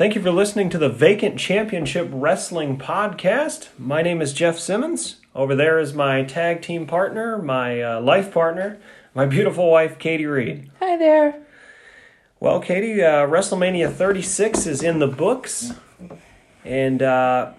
Thank 0.00 0.14
you 0.14 0.22
for 0.22 0.30
listening 0.30 0.70
to 0.70 0.78
the 0.78 0.88
Vacant 0.88 1.38
Championship 1.38 2.08
Wrestling 2.10 2.78
Podcast. 2.78 3.68
My 3.78 4.00
name 4.00 4.22
is 4.22 4.32
Jeff 4.32 4.58
Simmons. 4.58 5.16
Over 5.34 5.54
there 5.54 5.78
is 5.78 5.92
my 5.92 6.22
tag 6.22 6.62
team 6.62 6.86
partner, 6.86 7.36
my 7.36 7.82
uh, 7.82 8.00
life 8.00 8.32
partner, 8.32 8.78
my 9.14 9.26
beautiful 9.26 9.70
wife, 9.70 9.98
Katie 9.98 10.24
Reed. 10.24 10.70
Hi 10.80 10.96
there. 10.96 11.42
Well, 12.40 12.60
Katie, 12.60 13.02
uh, 13.02 13.26
WrestleMania 13.26 13.92
36 13.92 14.66
is 14.66 14.82
in 14.82 15.00
the 15.00 15.06
books, 15.06 15.74
and 16.64 17.02
uh, 17.02 17.52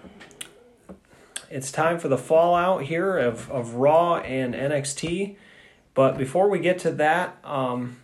it's 1.48 1.70
time 1.70 2.00
for 2.00 2.08
the 2.08 2.18
fallout 2.18 2.82
here 2.82 3.18
of, 3.18 3.48
of 3.52 3.74
Raw 3.74 4.16
and 4.16 4.52
NXT. 4.52 5.36
But 5.94 6.18
before 6.18 6.50
we 6.50 6.58
get 6.58 6.80
to 6.80 6.90
that, 6.90 7.38
um, 7.44 7.98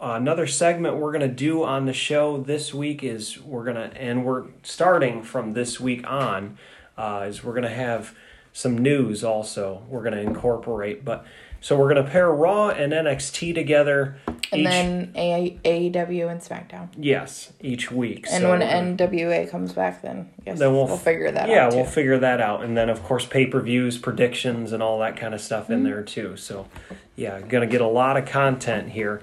another 0.00 0.46
segment 0.46 0.96
we're 0.96 1.12
going 1.12 1.28
to 1.28 1.34
do 1.34 1.62
on 1.64 1.86
the 1.86 1.92
show 1.92 2.38
this 2.38 2.74
week 2.74 3.02
is 3.02 3.40
we're 3.40 3.64
going 3.64 3.76
to, 3.76 3.96
and 4.00 4.24
we're 4.24 4.44
starting 4.62 5.22
from 5.22 5.52
this 5.54 5.80
week 5.80 6.08
on, 6.10 6.58
uh, 6.96 7.26
is 7.28 7.42
we're 7.44 7.52
going 7.52 7.62
to 7.64 7.68
have 7.68 8.14
some 8.56 8.78
news 8.78 9.24
also 9.24 9.82
we're 9.88 10.02
going 10.02 10.14
to 10.14 10.20
incorporate. 10.20 11.04
But 11.04 11.26
so 11.60 11.76
we're 11.76 11.92
going 11.92 12.04
to 12.04 12.08
pair 12.10 12.30
Raw 12.30 12.68
and 12.68 12.92
NXT 12.92 13.52
together. 13.54 14.16
And 14.52 14.60
each- 14.60 14.66
then 14.68 15.12
A- 15.16 15.58
AEW 15.64 16.30
and 16.30 16.40
SmackDown. 16.40 16.88
Yes, 16.96 17.52
each 17.60 17.90
week. 17.90 18.26
And 18.30 18.42
So 18.42 18.50
when 18.50 18.60
NWA 18.60 19.50
comes 19.50 19.72
back, 19.72 20.02
then 20.02 20.30
guess 20.44 20.58
then 20.60 20.72
we'll, 20.72 20.86
we'll, 20.86 20.96
figure 20.98 21.32
that 21.32 21.48
yeah, 21.48 21.64
out. 21.66 21.70
too. 21.70 21.78
we'll 21.78 21.86
figure 21.86 22.18
that 22.18 22.40
out, 22.40 22.62
and 22.62 22.76
then 22.76 22.88
of 22.90 23.02
course 23.02 23.24
pay 23.26 23.46
per 23.46 23.60
views, 23.60 23.98
predictions, 23.98 24.72
and 24.72 24.82
all 24.82 24.98
that 25.00 25.16
kind 25.16 25.34
of 25.34 25.40
stuff 25.40 25.64
Mm-hmm. 25.64 25.72
in 25.72 25.82
there 25.84 26.02
too. 26.02 26.36
So, 26.36 26.68
yeah, 27.16 27.40
gonna 27.40 27.66
get 27.66 27.80
a 27.80 27.86
lot 27.88 28.16
of 28.16 28.26
content 28.26 28.90
here. 28.90 29.20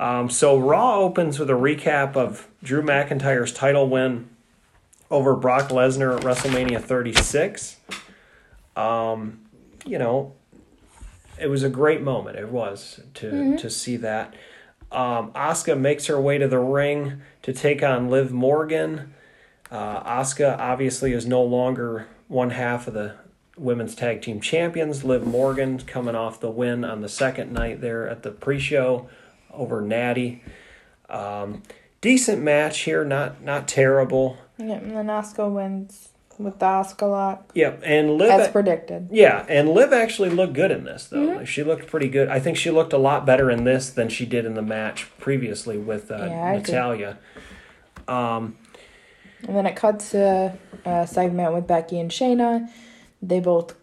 Um, 0.00 0.28
so 0.28 0.58
Raw 0.58 0.96
opens 0.98 1.38
with 1.38 1.48
a 1.50 1.54
recap 1.54 2.16
of 2.16 2.48
Drew 2.62 2.82
McIntyre's 2.82 3.52
title 3.52 3.88
win 3.88 4.28
over 5.10 5.34
Brock 5.36 5.68
Lesnar 5.68 6.16
at 6.16 6.22
WrestleMania 6.22 6.80
36. 6.80 7.76
Um, 8.76 9.40
you 9.86 9.98
know, 9.98 10.32
it 11.40 11.48
was 11.48 11.62
a 11.62 11.68
great 11.68 12.02
moment. 12.02 12.36
It 12.38 12.48
was 12.48 13.00
to 13.14 13.26
Mm-hmm. 13.30 13.56
to 13.56 13.70
see 13.70 13.96
that. 13.98 14.34
Um, 14.90 15.32
Asuka 15.32 15.78
makes 15.78 16.06
her 16.06 16.20
way 16.20 16.38
to 16.38 16.46
the 16.48 16.58
ring 16.58 17.20
to 17.42 17.52
take 17.52 17.82
on 17.82 18.08
Liv 18.08 18.30
Morgan. 18.32 19.14
Uh, 19.70 20.02
Asuka 20.20 20.56
obviously 20.58 21.12
is 21.12 21.26
no 21.26 21.42
longer 21.42 22.06
one 22.28 22.50
half 22.50 22.86
of 22.86 22.94
the 22.94 23.14
women's 23.56 23.94
tag 23.94 24.22
team 24.22 24.40
champions. 24.40 25.04
Liv 25.04 25.26
Morgan 25.26 25.78
coming 25.80 26.14
off 26.14 26.40
the 26.40 26.50
win 26.50 26.84
on 26.84 27.00
the 27.00 27.08
second 27.08 27.52
night 27.52 27.80
there 27.80 28.08
at 28.08 28.22
the 28.22 28.30
pre-show 28.30 29.08
over 29.56 29.80
Natty. 29.80 30.42
Um, 31.08 31.62
decent 32.00 32.42
match 32.42 32.80
here, 32.80 33.04
not 33.04 33.42
not 33.42 33.68
terrible. 33.68 34.36
Yeah, 34.58 34.74
and 34.74 34.90
then 34.92 35.06
Asuka 35.06 35.50
wins 35.52 36.08
with 36.38 36.58
the 36.58 36.66
Asuka 36.66 37.08
lock, 37.10 37.50
Yep, 37.54 37.82
and 37.84 38.12
Liv 38.18 38.30
as 38.30 38.48
predicted. 38.48 39.08
Yeah, 39.12 39.44
and 39.48 39.68
Liv 39.68 39.92
actually 39.92 40.30
looked 40.30 40.52
good 40.54 40.70
in 40.70 40.84
this 40.84 41.06
though. 41.06 41.44
She 41.44 41.62
looked 41.62 41.86
pretty 41.86 42.08
good. 42.08 42.28
I 42.28 42.40
think 42.40 42.56
she 42.56 42.70
looked 42.70 42.92
a 42.92 42.98
lot 42.98 43.24
better 43.24 43.50
in 43.50 43.64
this 43.64 43.90
than 43.90 44.08
she 44.08 44.26
did 44.26 44.44
in 44.44 44.54
the 44.54 44.62
match 44.62 45.06
previously 45.18 45.78
with 45.78 46.10
uh, 46.10 46.26
Yeah, 46.28 46.52
Natalya. 46.52 47.18
Um, 48.08 48.56
And 49.46 49.54
then 49.56 49.66
it 49.66 49.76
cuts 49.76 50.10
to 50.12 50.58
a 50.84 51.06
segment 51.06 51.52
with 51.54 51.66
Becky 51.66 52.00
and 52.00 52.10
Shayna. 52.10 52.68
They 53.22 53.40
both 53.40 53.74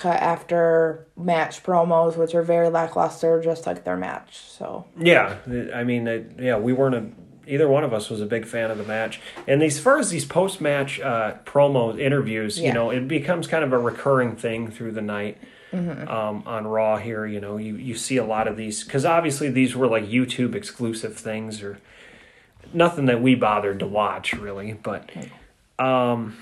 cut 0.00 0.16
after 0.20 1.06
match 1.16 1.62
promos, 1.62 2.16
which 2.16 2.34
are 2.34 2.42
very 2.42 2.70
lackluster, 2.70 3.40
just 3.42 3.66
like 3.66 3.84
their 3.84 3.96
match. 3.96 4.38
So 4.38 4.86
yeah, 4.98 5.36
I 5.74 5.84
mean, 5.84 6.36
yeah, 6.38 6.56
we 6.56 6.72
weren't 6.72 6.94
a 6.94 7.10
either 7.46 7.68
one 7.68 7.84
of 7.84 7.92
us 7.92 8.08
was 8.08 8.20
a 8.20 8.26
big 8.26 8.46
fan 8.46 8.70
of 8.70 8.78
the 8.78 8.84
match. 8.84 9.20
And 9.46 9.62
as 9.62 9.78
far 9.78 9.98
as 9.98 10.10
these 10.10 10.24
post 10.24 10.60
match 10.60 11.00
uh, 11.00 11.34
promo 11.44 11.98
interviews, 11.98 12.58
you 12.58 12.72
know, 12.72 12.90
it 12.90 13.08
becomes 13.08 13.46
kind 13.48 13.64
of 13.64 13.72
a 13.72 13.78
recurring 13.78 14.36
thing 14.36 14.70
through 14.70 14.92
the 14.92 15.02
night. 15.02 15.38
Mm-hmm. 15.72 16.08
Um, 16.08 16.42
on 16.46 16.66
Raw 16.66 16.96
here, 16.96 17.24
you 17.26 17.40
know, 17.40 17.56
you, 17.56 17.76
you 17.76 17.94
see 17.94 18.16
a 18.16 18.24
lot 18.24 18.48
of 18.48 18.56
these 18.56 18.82
because 18.82 19.04
obviously 19.04 19.50
these 19.50 19.76
were 19.76 19.86
like 19.86 20.02
YouTube 20.04 20.56
exclusive 20.56 21.16
things 21.16 21.62
or 21.62 21.78
nothing 22.72 23.06
that 23.06 23.22
we 23.22 23.36
bothered 23.36 23.78
to 23.78 23.86
watch 23.86 24.32
really, 24.32 24.72
but 24.72 25.08
um, 25.78 26.36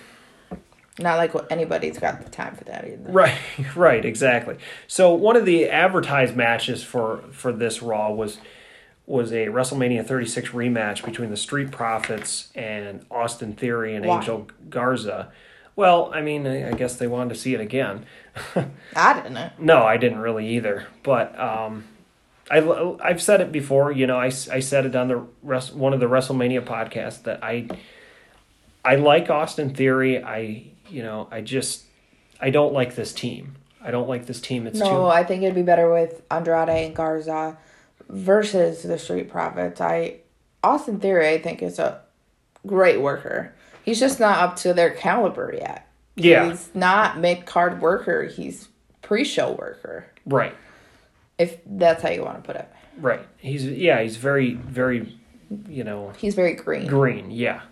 not 0.99 1.17
like 1.17 1.33
anybody's 1.51 1.99
got 1.99 2.23
the 2.23 2.31
time 2.31 2.57
for 2.57 2.65
that 2.65 2.85
either. 2.85 3.11
Right, 3.11 3.39
right, 3.77 4.05
exactly. 4.05 4.57
So 4.87 5.15
one 5.15 5.37
of 5.37 5.45
the 5.45 5.69
advertised 5.69 6.37
matches 6.37 6.83
for 6.83 7.25
for 7.33 7.53
this 7.53 7.83
Raw 7.83 8.11
was 8.11 8.39
was 9.07 9.33
a 9.33 9.47
WrestleMania 9.47 10.07
36 10.07 10.51
rematch 10.51 11.05
between 11.05 11.31
the 11.31 11.37
Street 11.37 11.71
Profits 11.71 12.51
and 12.55 13.07
Austin 13.11 13.55
Theory 13.55 13.95
and 13.95 14.05
Why? 14.05 14.19
Angel 14.19 14.49
Garza. 14.69 15.33
Well, 15.77 16.11
I 16.13 16.21
mean, 16.21 16.47
I 16.47 16.73
guess 16.73 16.97
they 16.97 17.07
wanted 17.07 17.31
to 17.31 17.41
see 17.41 17.55
it 17.55 17.61
again. 17.61 18.05
I 18.97 19.23
didn't. 19.23 19.61
No, 19.61 19.85
I 19.85 19.97
didn't 19.97 20.19
really 20.19 20.49
either. 20.57 20.89
But 21.03 21.39
um, 21.39 21.85
I, 22.51 22.59
I've 23.01 23.23
said 23.23 23.41
it 23.41 23.53
before. 23.53 23.93
You 23.93 24.07
know, 24.07 24.19
I, 24.19 24.27
I 24.27 24.61
said 24.61 24.87
it 24.87 24.97
on 24.97 25.09
the 25.09 25.25
rest, 25.43 25.75
one 25.75 25.93
of 25.93 26.01
the 26.01 26.07
WrestleMania 26.07 26.65
podcasts 26.65 27.23
that 27.23 27.43
I 27.43 27.69
I 28.85 28.97
like 28.97 29.31
Austin 29.31 29.75
Theory. 29.75 30.23
I 30.23 30.65
you 30.91 31.03
know 31.03 31.29
I 31.31 31.41
just 31.41 31.85
I 32.41 32.51
don't 32.51 32.73
like 32.73 32.95
this 32.95 33.13
team. 33.13 33.57
I 33.81 33.91
don't 33.91 34.09
like 34.09 34.27
this 34.27 34.41
team. 34.41 34.67
It's 34.67 34.79
No, 34.79 34.89
too 34.89 35.07
I 35.07 35.25
think 35.25 35.43
it'd 35.43 35.55
be 35.55 35.63
better 35.63 35.93
with 35.93 36.23
Andrade 36.31 36.69
and 36.69 36.95
Garza 36.95 37.57
versus 38.09 38.83
the 38.83 38.99
Street 38.99 39.31
Profits. 39.31 39.81
I 39.81 40.17
Austin 40.63 41.01
Theory, 41.01 41.29
I 41.29 41.41
think, 41.41 41.63
is 41.63 41.79
a 41.79 42.01
great 42.67 43.01
worker. 43.01 43.55
He's 43.85 44.01
just 44.01 44.21
not 44.21 44.39
up 44.39 44.57
to 44.57 44.75
their 44.75 44.91
caliber 44.91 45.55
yet. 45.57 45.89
Yeah. 46.17 46.49
he's 46.51 46.69
not 46.75 47.19
mid 47.19 47.47
card 47.47 47.81
worker. 47.81 48.25
He's 48.25 48.69
pre 49.03 49.25
show 49.25 49.53
worker. 49.53 50.07
right, 50.27 50.55
If 51.39 51.59
that's 51.65 52.03
how 52.03 52.11
you 52.11 52.25
want 52.25 52.37
to 52.37 52.43
put 52.43 52.57
it, 52.57 52.69
right. 52.99 53.25
He's 53.39 53.65
yeah. 53.65 54.03
He's 54.03 54.17
very 54.17 54.55
very 54.55 55.17
you 55.69 55.85
know 55.85 56.13
he's 56.19 56.35
very 56.35 56.55
green. 56.55 56.87
Green, 56.87 57.31
yeah, 57.31 57.63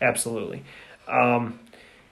absolutely. 0.00 0.64
Um, 1.08 1.60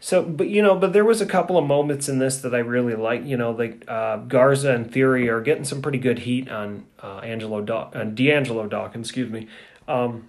so, 0.05 0.23
but 0.23 0.51
you 0.51 0.61
know, 0.61 0.75
but 0.75 0.93
there 0.93 1.03
was 1.03 1.23
a 1.23 1.27
couple 1.27 1.57
of 1.57 1.65
moments 1.65 2.11
in 2.11 2.19
this 2.19 2.37
that 2.43 2.55
I 2.55 2.59
really 2.59 2.95
like. 2.95 3.25
You 3.25 3.39
know, 3.39 3.53
like 3.53 3.85
uh, 3.89 4.19
Garza 4.19 4.75
and 4.75 4.93
Theory 4.93 5.31
are 5.31 5.41
getting 5.41 5.65
some 5.65 5.81
pretty 5.81 5.97
good 5.97 6.19
heat 6.19 6.51
on 6.51 6.85
uh, 7.03 7.21
Angelo 7.21 7.63
Daw- 7.63 7.91
on 7.95 8.15
D'Angelo 8.15 8.67
Dawkins, 8.67 9.07
excuse 9.09 9.31
me, 9.31 9.49
um, 9.89 10.29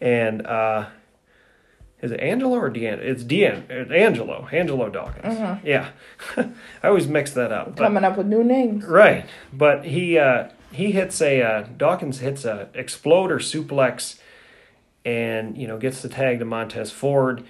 and 0.00 0.44
uh, 0.44 0.86
is 2.02 2.10
it 2.10 2.18
Angelo 2.18 2.56
or 2.56 2.70
D'Angelo? 2.70 3.08
It's 3.12 3.22
D'An- 3.22 3.66
it's 3.70 3.92
Angelo, 3.92 4.48
Angelo 4.50 4.88
Dawkins. 4.90 5.60
Yeah, 5.62 5.90
I 6.36 6.88
always 6.88 7.06
mix 7.06 7.30
that 7.34 7.52
up. 7.52 7.76
But, 7.76 7.84
Coming 7.84 8.02
up 8.02 8.16
with 8.18 8.26
new 8.26 8.42
names. 8.42 8.84
Right, 8.84 9.26
but 9.52 9.84
he 9.84 10.18
uh, 10.18 10.48
he 10.72 10.90
hits 10.90 11.22
a 11.22 11.40
uh, 11.40 11.62
Dawkins 11.76 12.18
hits 12.18 12.44
a 12.44 12.68
exploder 12.74 13.38
suplex, 13.38 14.18
and 15.04 15.56
you 15.56 15.68
know 15.68 15.78
gets 15.78 16.02
the 16.02 16.08
tag 16.08 16.40
to 16.40 16.44
Montez 16.44 16.90
Ford, 16.90 17.44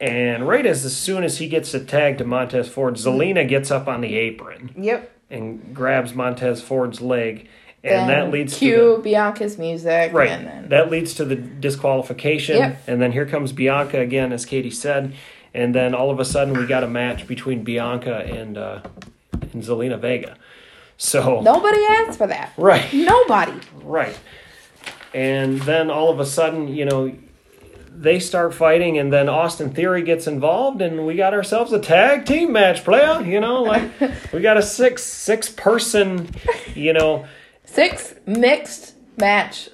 and 0.00 0.48
right 0.48 0.64
as 0.66 0.84
as 0.84 0.96
soon 0.96 1.24
as 1.24 1.38
he 1.38 1.48
gets 1.48 1.72
the 1.72 1.80
tag 1.84 2.18
to 2.18 2.24
Montez 2.24 2.68
Ford, 2.68 2.94
Zelina 2.94 3.46
gets 3.46 3.70
up 3.70 3.86
on 3.88 4.00
the 4.00 4.16
apron 4.16 4.70
Yep. 4.76 5.10
and 5.30 5.74
grabs 5.74 6.14
Montez 6.14 6.62
Ford's 6.62 7.00
leg, 7.00 7.48
and 7.84 8.08
that 8.10 8.30
leads 8.30 8.58
cue 8.58 8.96
to 8.96 9.02
Bianca's 9.02 9.58
music. 9.58 10.10
the, 10.12 10.16
right 10.16 10.28
And 10.30 10.46
then, 10.46 10.68
that 10.70 10.90
leads 10.90 11.14
to 11.14 11.24
the 11.24 11.36
disqualification, 11.36 12.56
Yep. 12.56 12.82
and 12.86 13.00
then 13.02 13.12
here 13.12 13.26
comes 13.26 13.52
Bianca 13.52 14.00
again, 14.00 14.32
as 14.32 14.44
Katie 14.46 14.70
said, 14.70 15.12
and 15.54 15.74
then 15.74 15.94
all 15.94 16.10
of 16.10 16.18
a 16.20 16.24
sudden 16.24 16.56
we 16.56 16.66
got 16.66 16.82
a 16.84 16.88
match 16.88 17.26
between 17.26 17.62
Bianca 17.64 18.18
and 18.18 18.56
uh, 18.56 18.80
and 19.52 19.62
Zelina 19.62 19.98
Vega. 19.98 20.36
So 20.96 21.40
nobody 21.40 21.82
asked 21.88 22.18
for 22.18 22.26
that. 22.26 22.52
Right, 22.56 22.92
Nobody. 22.92 23.52
right. 23.82 24.18
And 25.14 25.58
then 25.62 25.90
all 25.90 26.10
of 26.10 26.20
a 26.20 26.26
sudden, 26.26 26.68
you 26.68 26.84
know, 26.84 27.12
they 28.00 28.18
start 28.18 28.54
fighting, 28.54 28.98
and 28.98 29.12
then 29.12 29.28
Austin 29.28 29.70
Theory 29.74 30.02
gets 30.02 30.26
involved, 30.26 30.80
and 30.80 31.06
we 31.06 31.14
got 31.16 31.34
ourselves 31.34 31.72
a 31.72 31.78
tag 31.78 32.24
team 32.26 32.52
match, 32.52 32.82
player. 32.84 33.20
You 33.20 33.40
know, 33.40 33.62
like 33.62 33.90
we 34.32 34.40
got 34.40 34.56
a 34.56 34.62
six 34.62 35.02
six 35.04 35.48
person, 35.50 36.30
you 36.74 36.92
know, 36.92 37.26
Six 37.64 38.14
mixed 38.26 38.94
match 39.16 39.68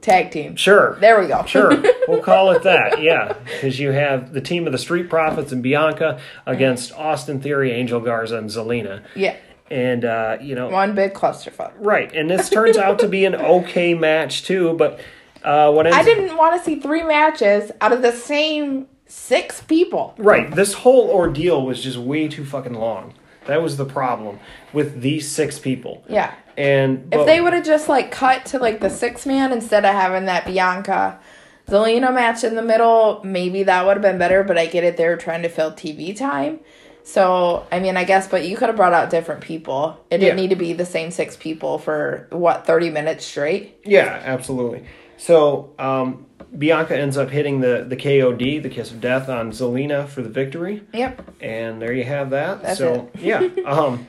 tag 0.00 0.30
team. 0.30 0.54
sure. 0.56 0.96
There 1.00 1.20
we 1.20 1.26
go. 1.28 1.44
Sure, 1.46 1.70
we'll 2.08 2.22
call 2.22 2.50
it 2.52 2.62
that. 2.64 3.00
Yeah, 3.02 3.32
because 3.44 3.80
you 3.80 3.90
have 3.92 4.32
the 4.32 4.40
team 4.40 4.66
of 4.66 4.72
the 4.72 4.78
Street 4.78 5.08
Profits 5.08 5.50
and 5.52 5.62
Bianca 5.62 6.20
against 6.46 6.92
Austin 6.92 7.40
Theory, 7.40 7.72
Angel 7.72 8.00
Garza, 8.00 8.36
and 8.38 8.48
Zelina, 8.50 9.02
yeah. 9.16 9.36
and 9.70 10.04
uh, 10.04 10.36
you 10.40 10.54
know, 10.54 10.68
One 10.68 10.94
big 10.94 11.14
clusterfuck. 11.14 11.72
right. 11.78 12.12
And 12.14 12.28
this 12.30 12.48
turns 12.50 12.76
out 12.76 12.98
to 13.00 13.08
be 13.08 13.24
an 13.24 13.34
okay 13.34 13.94
match 13.94 14.44
too, 14.44 14.74
but 14.74 15.00
uh, 15.44 15.70
what 15.72 15.86
ends, 15.86 15.96
I 15.98 16.02
didn't 16.04 16.36
want 16.36 16.56
to 16.58 16.64
see 16.64 16.80
three 16.80 17.02
matches 17.02 17.70
out 17.80 17.92
of 17.92 18.02
the 18.02 18.12
same 18.12 18.86
six 19.06 19.60
people. 19.62 20.14
Right. 20.18 20.54
This 20.54 20.72
whole 20.74 21.10
ordeal 21.10 21.64
was 21.64 21.82
just 21.82 21.98
way 21.98 22.28
too 22.28 22.44
fucking 22.44 22.74
long. 22.74 23.14
That 23.46 23.60
was 23.60 23.76
the 23.76 23.84
problem 23.84 24.38
with 24.72 25.00
these 25.02 25.28
six 25.28 25.58
people. 25.58 26.04
Yeah. 26.08 26.32
And 26.56 27.08
If 27.12 27.26
they 27.26 27.40
would 27.40 27.52
have 27.54 27.64
just 27.64 27.88
like 27.88 28.10
cut 28.10 28.44
to 28.46 28.58
like 28.58 28.80
the 28.80 28.90
six 28.90 29.26
man 29.26 29.52
instead 29.52 29.84
of 29.84 29.92
having 29.94 30.26
that 30.26 30.46
Bianca 30.46 31.18
Zelina 31.66 32.12
match 32.14 32.44
in 32.44 32.54
the 32.54 32.62
middle, 32.62 33.20
maybe 33.24 33.62
that 33.64 33.84
would 33.86 33.94
have 33.96 34.02
been 34.02 34.18
better, 34.18 34.44
but 34.44 34.58
I 34.58 34.66
get 34.66 34.84
it. 34.84 34.96
They 34.96 35.08
were 35.08 35.16
trying 35.16 35.42
to 35.42 35.48
fill 35.48 35.72
TV 35.72 36.16
time. 36.16 36.60
So, 37.04 37.66
I 37.72 37.80
mean, 37.80 37.96
I 37.96 38.04
guess, 38.04 38.28
but 38.28 38.44
you 38.46 38.56
could 38.56 38.68
have 38.68 38.76
brought 38.76 38.92
out 38.92 39.10
different 39.10 39.40
people. 39.40 39.98
It 40.10 40.18
didn't 40.18 40.38
Yeah. 40.38 40.42
need 40.42 40.50
to 40.50 40.56
be 40.56 40.72
the 40.72 40.84
same 40.86 41.10
six 41.10 41.36
people 41.36 41.78
for, 41.78 42.28
what, 42.30 42.64
30 42.64 42.90
minutes 42.90 43.24
straight? 43.26 43.80
Yeah, 43.84 44.20
absolutely. 44.24 44.84
So 45.22 45.72
um, 45.78 46.26
Bianca 46.58 46.98
ends 46.98 47.16
up 47.16 47.30
hitting 47.30 47.60
the 47.60 47.84
the 47.88 47.96
KOD, 47.96 48.60
the 48.60 48.68
kiss 48.68 48.90
of 48.90 49.00
death, 49.00 49.28
on 49.28 49.52
Zelina 49.52 50.08
for 50.08 50.20
the 50.20 50.28
victory, 50.28 50.82
Yep. 50.92 51.36
and 51.40 51.80
there 51.80 51.92
you 51.92 52.02
have 52.02 52.30
that. 52.30 52.62
That's 52.62 52.78
so 52.78 53.08
yeah, 53.16 53.38
um, 53.64 54.08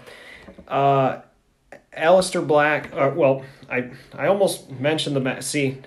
uh, 0.68 1.20
Aleister 1.96 2.46
Black. 2.46 2.92
Uh, 2.92 3.12
well, 3.16 3.44
I 3.70 3.92
I 4.18 4.26
almost 4.26 4.72
mentioned 4.72 5.16
the 5.16 5.20
ma- 5.20 5.40
see. 5.42 5.78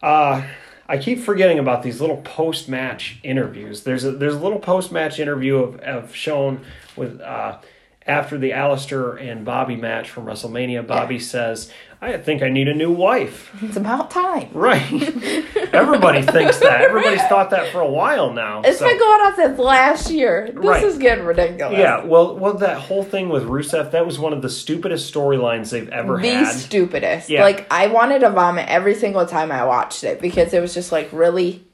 Uh, 0.00 0.46
I 0.86 0.98
keep 0.98 1.18
forgetting 1.18 1.58
about 1.58 1.82
these 1.82 2.00
little 2.00 2.18
post 2.18 2.68
match 2.68 3.18
interviews. 3.24 3.82
There's 3.82 4.04
a 4.04 4.12
there's 4.12 4.36
a 4.36 4.40
little 4.40 4.60
post 4.60 4.92
match 4.92 5.18
interview 5.18 5.56
of, 5.56 5.80
of 5.80 6.14
shown 6.14 6.64
with 6.94 7.20
uh, 7.20 7.58
after 8.06 8.36
the 8.36 8.50
Aleister 8.50 9.20
and 9.20 9.44
Bobby 9.44 9.76
match 9.76 10.10
from 10.10 10.26
WrestleMania. 10.26 10.86
Bobby 10.86 11.18
says, 11.18 11.70
"I 12.02 12.16
think 12.18 12.42
I 12.42 12.48
need 12.50 12.68
a 12.68 12.74
new 12.74 12.90
wife." 12.92 13.50
It's 13.62 13.76
about 13.76 14.10
time. 14.10 14.48
Right. 14.52 14.82
Everybody 15.72 16.22
thinks 16.22 16.58
that. 16.60 16.82
Everybody's 16.82 17.22
thought 17.24 17.50
that 17.50 17.72
for 17.72 17.80
a 17.80 17.88
while 17.90 18.32
now. 18.32 18.62
It's 18.64 18.78
so- 18.78 18.86
been 18.88 18.98
going 18.98 19.20
on 19.22 19.34
since 19.36 19.58
last 19.58 20.10
year. 20.10 20.50
This 20.54 20.64
Right. 20.64 20.84
is 20.84 20.98
getting 20.98 21.24
ridiculous. 21.24 21.78
yeah, 21.78 22.04
well, 22.04 22.36
well, 22.36 22.54
that 22.54 22.78
whole 22.78 23.02
thing 23.02 23.28
with 23.28 23.44
Rusev, 23.44 23.90
that 23.92 24.04
was 24.06 24.18
one 24.18 24.32
of 24.32 24.42
the 24.42 24.50
stupidest 24.50 25.12
storylines 25.12 25.70
they've 25.70 25.88
ever 25.88 26.18
the 26.20 26.28
had. 26.28 26.46
The 26.46 26.58
stupidest. 26.58 27.30
Yeah. 27.30 27.42
Like 27.42 27.66
I 27.70 27.86
wanted 27.88 28.20
to 28.20 28.30
vomit 28.30 28.68
every 28.68 28.94
single 28.94 29.26
time 29.26 29.50
I 29.50 29.64
watched 29.64 30.04
it 30.04 30.20
because 30.20 30.52
it 30.52 30.60
was 30.60 30.74
just 30.74 30.92
like 30.92 31.08
really 31.12 31.64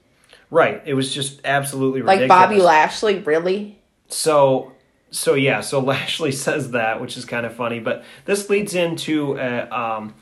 right. 0.50 0.80
It 0.86 0.94
was 0.94 1.12
just 1.12 1.40
absolutely 1.44 2.02
ridiculous. 2.02 2.28
like. 2.30 2.48
Bobby 2.48 2.60
Lashley, 2.60 3.18
really? 3.18 3.78
So, 4.08 4.72
so 5.10 5.34
yeah, 5.34 5.60
so 5.60 5.80
Lashley 5.92 6.32
says 6.32 6.70
that, 6.72 7.00
which 7.00 7.16
is 7.16 7.24
kind 7.24 7.46
of 7.46 7.54
funny. 7.54 7.80
But 7.80 8.04
this 8.24 8.48
leads 8.50 8.74
into 8.74 9.36
a, 9.38 9.68
um, 9.70 10.14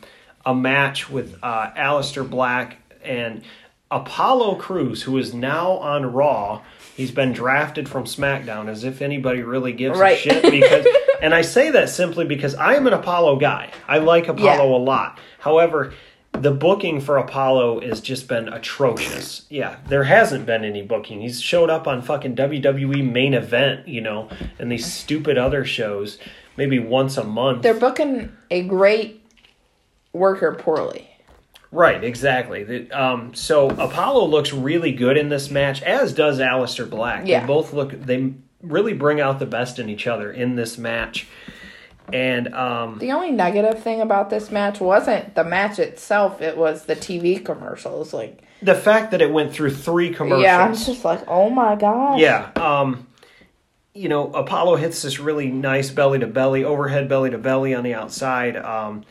a 0.46 0.54
match 0.54 1.10
with 1.10 1.36
uh, 1.42 1.70
Aleister 1.76 2.28
Black 2.28 2.78
and 3.02 3.42
Apollo 3.90 4.56
Crews, 4.56 5.02
who 5.02 5.16
is 5.18 5.32
now 5.32 5.72
on 5.72 6.12
Raw. 6.12 6.62
He's 6.96 7.10
been 7.12 7.32
drafted 7.32 7.88
from 7.88 8.04
SmackDown, 8.04 8.68
as 8.68 8.82
if 8.84 9.00
anybody 9.00 9.42
really 9.42 9.72
gives 9.72 9.98
Right. 9.98 10.18
a 10.18 10.20
shit. 10.20 10.42
Because, 10.42 10.86
and 11.22 11.32
I 11.34 11.42
say 11.42 11.70
that 11.70 11.88
simply 11.88 12.24
because 12.24 12.54
I 12.56 12.74
am 12.74 12.86
an 12.86 12.92
Apollo 12.92 13.36
guy. 13.36 13.70
I 13.86 13.98
like 13.98 14.28
Apollo 14.28 14.68
Yeah. 14.70 14.76
a 14.76 14.82
lot. 14.82 15.18
However, 15.38 15.94
the 16.40 16.50
booking 16.52 17.00
for 17.00 17.16
Apollo 17.18 17.80
has 17.82 18.00
just 18.00 18.28
been 18.28 18.48
atrocious. 18.48 19.46
Yeah, 19.48 19.76
there 19.88 20.04
hasn't 20.04 20.46
been 20.46 20.64
any 20.64 20.82
booking. 20.82 21.20
He's 21.20 21.40
showed 21.40 21.70
up 21.70 21.86
on 21.86 22.02
fucking 22.02 22.36
WWE 22.36 23.10
main 23.10 23.34
event, 23.34 23.88
you 23.88 24.00
know, 24.00 24.28
and 24.58 24.70
these 24.70 24.90
stupid 24.92 25.38
other 25.38 25.64
shows 25.64 26.18
maybe 26.56 26.78
once 26.78 27.16
a 27.16 27.24
month. 27.24 27.62
They're 27.62 27.74
booking 27.74 28.36
a 28.50 28.62
great 28.62 29.22
worker 30.12 30.54
poorly. 30.54 31.08
Right, 31.70 32.02
exactly. 32.02 32.64
The- 32.64 32.90
um, 32.90 33.34
so 33.34 33.68
Apollo 33.70 34.26
looks 34.26 34.52
really 34.52 34.92
good 34.92 35.16
in 35.16 35.28
this 35.28 35.50
match, 35.50 35.82
as 35.82 36.12
does 36.12 36.38
Aleister 36.40 36.88
Black. 36.88 37.26
Yeah. 37.26 37.40
They 37.40 37.46
both 37.46 37.72
look. 37.72 37.92
They 37.92 38.32
really 38.62 38.94
bring 38.94 39.20
out 39.20 39.38
the 39.38 39.46
best 39.46 39.78
in 39.78 39.88
each 39.88 40.06
other 40.06 40.32
in 40.32 40.56
this 40.56 40.78
match. 40.78 41.26
And 42.12 42.54
um, 42.54 42.98
The 42.98 43.12
only 43.12 43.30
negative 43.30 43.82
thing 43.82 44.00
about 44.00 44.30
this 44.30 44.50
match 44.50 44.80
wasn't 44.80 45.34
the 45.34 45.44
match 45.44 45.78
itself, 45.78 46.40
it 46.40 46.56
was 46.56 46.84
the 46.84 46.96
TV 46.96 47.44
commercials. 47.44 48.12
Like 48.12 48.42
the 48.62 48.74
fact 48.74 49.10
that 49.12 49.22
it 49.22 49.32
went 49.32 49.52
through 49.52 49.70
three 49.72 50.12
commercials. 50.12 50.42
Yeah, 50.42 50.62
I'm 50.64 50.74
just 50.74 51.04
like, 51.04 51.22
oh 51.28 51.50
my 51.50 51.76
god. 51.76 52.18
Yeah. 52.18 52.50
Um, 52.56 53.06
you 53.94 54.08
know, 54.08 54.32
Apollo 54.32 54.76
hits 54.76 55.02
this 55.02 55.18
really 55.18 55.48
nice 55.48 55.90
belly 55.90 56.20
to 56.20 56.26
belly, 56.26 56.64
overhead 56.64 57.08
belly 57.08 57.30
to 57.30 57.38
belly 57.38 57.74
on 57.74 57.82
the 57.84 57.94
outside. 57.94 58.56
Um, 58.56 59.04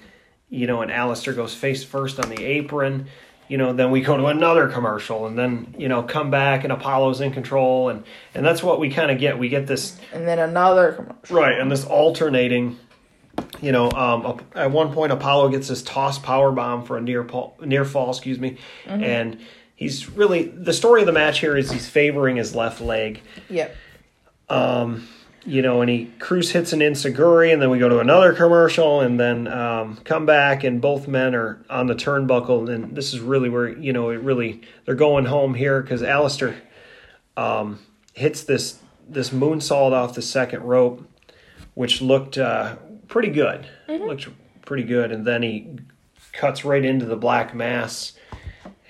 you 0.49 0.65
know, 0.65 0.81
and 0.81 0.89
Aleister 0.89 1.35
goes 1.35 1.53
face 1.53 1.83
first 1.83 2.19
on 2.19 2.29
the 2.29 2.41
apron. 2.43 3.07
You 3.49 3.57
know, 3.57 3.71
then 3.73 3.91
we 3.91 4.01
go 4.01 4.17
to 4.17 4.25
another 4.25 4.67
commercial, 4.67 5.25
and 5.25 5.37
then 5.37 5.73
you 5.77 5.87
know 5.87 6.03
come 6.03 6.29
back, 6.31 6.63
and 6.63 6.73
Apollo's 6.73 7.21
in 7.21 7.31
control, 7.31 7.89
and 7.89 8.03
and 8.33 8.45
that's 8.45 8.61
what 8.61 8.79
we 8.79 8.89
kind 8.89 9.09
of 9.11 9.19
get. 9.19 9.39
We 9.39 9.47
get 9.49 9.67
this 9.67 9.97
And 10.13 10.27
then 10.27 10.39
another 10.39 10.93
commercial. 10.93 11.35
right, 11.37 11.59
and 11.59 11.71
this 11.71 11.85
alternating. 11.85 12.77
You 13.61 13.71
know, 13.71 13.91
um, 13.91 14.41
at 14.55 14.71
one 14.71 14.93
point 14.93 15.11
Apollo 15.11 15.49
gets 15.49 15.67
this 15.67 15.81
toss 15.81 16.19
power 16.19 16.51
bomb 16.51 16.83
for 16.83 16.97
a 16.97 17.01
near 17.01 17.23
pol- 17.23 17.55
near 17.63 17.85
fall, 17.85 18.09
excuse 18.09 18.39
me, 18.39 18.57
and 19.03 19.39
he's 19.75 20.09
really 20.09 20.43
the 20.43 20.73
story 20.73 21.01
of 21.01 21.07
the 21.07 21.13
match 21.13 21.39
here 21.39 21.57
is 21.57 21.71
he's 21.71 21.87
favoring 21.89 22.35
his 22.35 22.55
left 22.55 22.81
leg. 22.81 23.21
Yep. 23.49 23.75
you 25.45 25.61
know, 25.61 25.81
and 25.81 25.89
he 25.89 26.11
Crews 26.19 26.51
hits 26.51 26.73
an 26.73 26.81
enzuigiri, 26.81 27.53
and 27.53 27.61
then 27.61 27.69
we 27.69 27.79
go 27.79 27.87
to 27.87 27.99
another 27.99 28.33
commercial, 28.33 28.99
and 29.01 29.19
then 29.19 29.47
um, 29.47 29.95
come 30.03 30.25
back, 30.25 30.63
and 30.65 30.81
both 30.81 31.07
men 31.07 31.33
are 31.33 31.63
on 31.69 31.87
the 31.87 31.95
turnbuckle, 31.95 32.69
and 32.69 32.95
this 32.95 33.13
is 33.13 33.21
really 33.21 33.49
where 33.49 33.69
you 33.69 33.93
know 33.93 34.09
it 34.09 34.19
really 34.19 34.61
they're 34.85 34.93
going 34.93 35.25
home 35.25 35.53
here 35.53 35.81
because 35.81 36.01
Aleister 36.01 36.55
um, 37.37 37.79
hits 38.13 38.43
this 38.43 38.79
this 39.07 39.29
moonsault 39.29 39.93
off 39.93 40.15
the 40.15 40.21
second 40.21 40.63
rope, 40.63 41.07
which 41.75 42.01
looked 42.01 42.37
uh, 42.37 42.75
pretty 43.07 43.29
good, 43.29 43.67
Looks 43.87 44.27
pretty 44.65 44.83
good, 44.83 45.11
and 45.11 45.25
then 45.25 45.43
he 45.43 45.67
cuts 46.33 46.63
right 46.65 46.83
into 46.83 47.05
the 47.05 47.15
black 47.15 47.55
mass, 47.55 48.13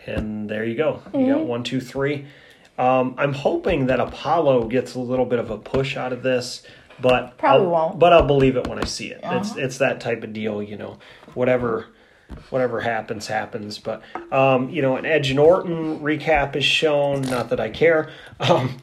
and 0.05 0.49
there 0.49 0.65
you 0.65 0.75
go, 0.75 1.01
you 1.13 1.33
got 1.33 1.45
one, 1.45 1.63
two, 1.63 1.79
three. 1.81 2.25
Um, 2.77 3.15
I'm 3.17 3.33
hoping 3.33 3.87
that 3.87 3.99
Apollo 3.99 4.67
gets 4.67 4.93
a 4.95 4.99
little 4.99 5.25
bit 5.25 5.39
of 5.39 5.49
a 5.49 5.57
push 5.57 5.97
out 5.97 6.13
of 6.13 6.21
this, 6.21 6.61
but 7.01 7.37
Probably 7.37 7.65
I'll, 7.65 7.71
won't. 7.71 7.99
But 7.99 8.13
I'll 8.13 8.25
believe 8.27 8.55
it 8.55 8.67
when 8.67 8.77
I 8.79 8.85
see 8.85 9.07
it. 9.07 9.19
It's 9.23 9.51
Uh-huh. 9.51 9.59
it's 9.59 9.77
that 9.79 9.99
type 9.99 10.23
of 10.23 10.33
deal, 10.33 10.61
you 10.61 10.77
know. 10.77 10.97
Whatever 11.33 11.87
whatever 12.49 12.81
happens 12.81 13.25
happens. 13.27 13.79
But 13.79 14.01
um, 14.31 14.69
you 14.69 14.81
know, 14.83 14.95
an 14.95 15.05
Edge 15.05 15.33
Norton 15.33 15.99
recap 16.01 16.55
is 16.55 16.65
shown. 16.65 17.21
Not 17.21 17.49
that 17.49 17.59
I 17.59 17.69
care. 17.69 18.09
Um, 18.39 18.77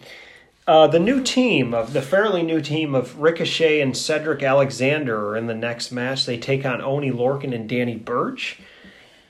uh, 0.67 0.87
the 0.87 0.99
new 0.99 1.23
team 1.23 1.75
of 1.75 1.93
the 1.93 2.03
fairly 2.03 2.43
new 2.43 2.61
team 2.61 2.95
of 2.95 3.21
Ricochet 3.21 3.81
and 3.81 3.97
Cedric 3.97 4.43
Alexander 4.43 5.29
are 5.29 5.37
in 5.37 5.47
the 5.47 5.55
next 5.55 5.93
match. 5.93 6.25
They 6.25 6.39
take 6.39 6.65
on 6.65 6.81
Oni 6.81 7.11
Lorcan 7.11 7.55
and 7.55 7.69
Danny 7.69 7.97
Burch. 7.97 8.61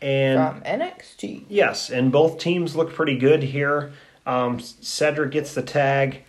And 0.00 0.38
From 0.38 0.60
NXT. 0.62 1.46
Yes, 1.48 1.90
and 1.90 2.12
both 2.12 2.38
teams 2.38 2.76
look 2.76 2.92
pretty 2.92 3.18
good 3.18 3.42
here. 3.42 3.92
Um, 4.26 4.60
Cedric 4.60 5.32
gets 5.32 5.54
the 5.54 5.62
tag 5.62 6.22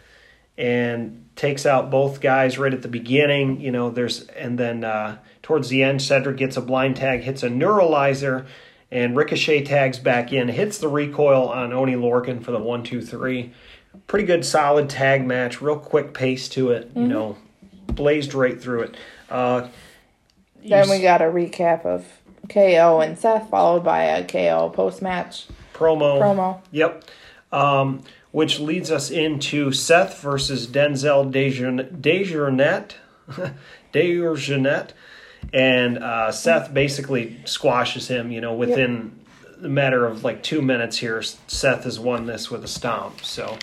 and 0.57 1.25
takes 1.35 1.65
out 1.65 1.91
both 1.91 2.21
guys 2.21 2.57
right 2.57 2.73
at 2.73 2.81
the 2.81 2.87
beginning. 2.87 3.59
You 3.61 3.71
know, 3.71 3.89
there's 3.89 4.23
and 4.29 4.57
then 4.57 4.83
uh, 4.83 5.17
towards 5.41 5.69
the 5.69 5.83
end, 5.83 6.01
Cedric 6.01 6.37
gets 6.37 6.57
a 6.57 6.61
blind 6.61 6.95
tag, 6.95 7.21
hits 7.21 7.43
a 7.43 7.49
Neuralyzer, 7.49 8.45
and 8.91 9.15
Ricochet 9.15 9.65
tags 9.65 9.99
back 9.99 10.31
in, 10.31 10.47
hits 10.47 10.77
the 10.77 10.87
recoil 10.87 11.49
on 11.49 11.73
Oni 11.73 11.95
Lorcan 11.95 12.41
for 12.41 12.51
the 12.51 12.59
one, 12.59 12.83
two, 12.83 13.01
three. 13.01 13.53
Pretty 14.07 14.25
good, 14.25 14.45
solid 14.45 14.89
tag 14.89 15.25
match. 15.25 15.61
Real 15.61 15.77
quick 15.77 16.13
pace 16.13 16.47
to 16.49 16.71
it. 16.71 16.91
You 16.95 17.07
know, 17.07 17.37
blazed 17.87 18.33
right 18.33 18.59
through 18.61 18.81
it. 18.83 18.95
Uh, 19.29 19.67
Then 20.63 20.89
we 20.89 21.01
got 21.01 21.21
a 21.21 21.25
recap 21.25 21.85
of 21.85 22.05
KO 22.49 22.99
and 23.01 23.17
Seth, 23.17 23.49
followed 23.49 23.83
by 23.83 24.03
a 24.03 24.23
KO 24.25 24.69
post 24.69 25.01
match 25.01 25.47
promo. 25.73 26.19
promo. 26.19 26.61
Yep. 26.71 27.03
Um, 27.51 28.03
which 28.31 28.59
leads 28.59 28.91
us 28.91 29.09
into 29.09 29.71
Seth 29.71 30.21
versus 30.21 30.67
Denzel 30.67 31.31
Dejourn- 31.31 31.99
Dejournette. 32.01 32.91
Dejournette. 33.93 34.89
And 35.53 35.99
uh, 35.99 36.31
Seth 36.31 36.73
basically 36.73 37.37
squashes 37.45 38.07
him, 38.07 38.31
you 38.31 38.41
know, 38.41 38.53
within 38.53 39.17
the 39.57 39.69
matter 39.69 40.05
of 40.05 40.23
like 40.23 40.43
two 40.43 40.61
minutes 40.61 40.97
here. 40.97 41.21
Seth 41.21 41.83
has 41.85 41.99
won 41.99 42.25
this 42.25 42.49
with 42.51 42.63
a 42.63 42.67
stomp. 42.67 43.21
So. 43.23 43.57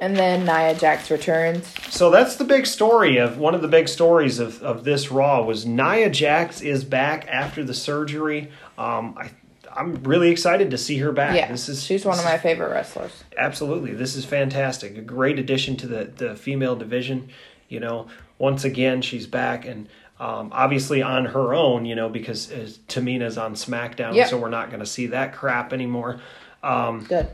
And 0.00 0.16
then 0.16 0.44
Nia 0.44 0.74
Jax 0.74 1.10
returns. 1.10 1.72
So 1.90 2.10
that's 2.10 2.36
the 2.36 2.44
big 2.44 2.66
story 2.66 3.16
of 3.16 3.38
one 3.38 3.54
of 3.54 3.62
the 3.62 3.68
big 3.68 3.88
stories 3.88 4.38
of, 4.38 4.62
of 4.62 4.84
this 4.84 5.10
Raw 5.10 5.42
was 5.42 5.66
Nia 5.66 6.08
Jax 6.10 6.60
is 6.60 6.84
back 6.84 7.26
after 7.28 7.64
the 7.64 7.74
surgery. 7.74 8.50
Um, 8.76 9.14
I 9.18 9.30
I'm 9.76 10.02
really 10.02 10.30
excited 10.30 10.70
to 10.72 10.78
see 10.78 10.98
her 10.98 11.12
back. 11.12 11.36
Yeah, 11.36 11.52
this 11.52 11.68
is 11.68 11.84
she's 11.84 12.04
one 12.04 12.18
of 12.18 12.24
my 12.24 12.36
favorite 12.38 12.70
wrestlers. 12.70 13.22
absolutely 13.36 13.92
this 13.92 14.16
is 14.16 14.24
fantastic 14.24 14.96
a 14.96 15.00
great 15.02 15.38
addition 15.38 15.76
to 15.76 15.86
the 15.86 16.04
the 16.16 16.34
female 16.34 16.74
division 16.74 17.28
you 17.68 17.78
know 17.78 18.08
once 18.38 18.64
again 18.64 19.02
she's 19.02 19.26
back 19.28 19.64
and 19.66 19.88
um, 20.18 20.48
obviously 20.52 21.00
on 21.00 21.26
her 21.26 21.54
own 21.54 21.84
you 21.84 21.94
know 21.94 22.08
because 22.08 22.50
uh, 22.50 22.68
tamina's 22.88 23.38
on 23.38 23.54
smackdown 23.54 24.14
Yep. 24.14 24.28
so 24.30 24.38
we're 24.38 24.48
not 24.48 24.68
going 24.70 24.80
to 24.80 24.86
see 24.86 25.06
that 25.08 25.32
crap 25.32 25.72
anymore 25.72 26.18
um, 26.64 27.04
Good. 27.04 27.28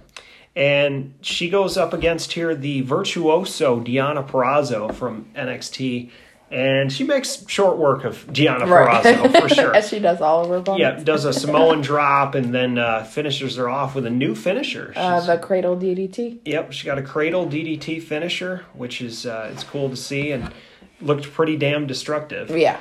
And 0.57 1.15
she 1.21 1.49
goes 1.51 1.77
up 1.77 1.93
against 1.93 2.33
here 2.33 2.55
the 2.55 2.83
virtuoso 2.83 3.81
Deonna 3.81 4.27
Purrazzo 4.29 4.95
from 4.95 5.27
NXT 5.35 6.11
and 6.51 6.93
she 6.93 7.03
makes 7.03 7.45
short 7.49 7.79
work 7.79 8.05
of 8.05 8.27
Deonna 8.29 8.69
Right. 8.69 9.03
Purrazzo 9.05 9.41
for 9.41 9.49
sure. 9.55 9.75
As 9.75 9.89
she 9.89 9.99
does 9.99 10.21
all 10.21 10.45
of 10.45 10.51
her 10.51 10.57
opponents. 10.59 10.81
Yeah, 10.81 11.03
does 11.05 11.25
a 11.25 11.33
Samoan 11.33 11.81
drop 11.81 12.37
and 12.37 12.55
then 12.55 12.79
uh, 12.79 13.03
finishes 13.03 13.57
her 13.57 13.69
off 13.69 13.95
with 13.97 14.07
a 14.07 14.11
new 14.11 14.37
finisher. 14.37 14.93
Uh, 14.95 15.21
the 15.21 15.39
cradle 15.39 15.77
DDT. 15.77 16.41
Yep, 16.45 16.73
she 16.73 16.87
got 16.87 16.99
a 16.99 17.03
cradle 17.03 17.47
DDT 17.47 18.01
finisher, 18.03 18.65
which 18.75 19.01
is 19.01 19.27
uh, 19.27 19.51
it's 19.53 19.65
cool 19.65 19.91
to 19.91 19.97
see 19.97 20.31
and 20.31 20.53
looked 21.01 21.33
pretty 21.33 21.57
damn 21.57 21.89
destructive. 21.89 22.51
Yeah. 22.51 22.79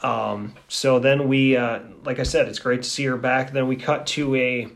Um, 0.00 0.54
so 0.68 0.98
then 0.98 1.28
we, 1.28 1.56
uh, 1.56 1.80
like 2.04 2.18
I 2.18 2.24
said, 2.24 2.48
it's 2.48 2.58
great 2.58 2.82
to 2.82 2.88
see 2.88 3.04
her 3.04 3.16
back. 3.18 3.52
Then 3.52 3.68
we 3.68 3.76
cut 3.76 4.06
to 4.08 4.34
a 4.36 4.68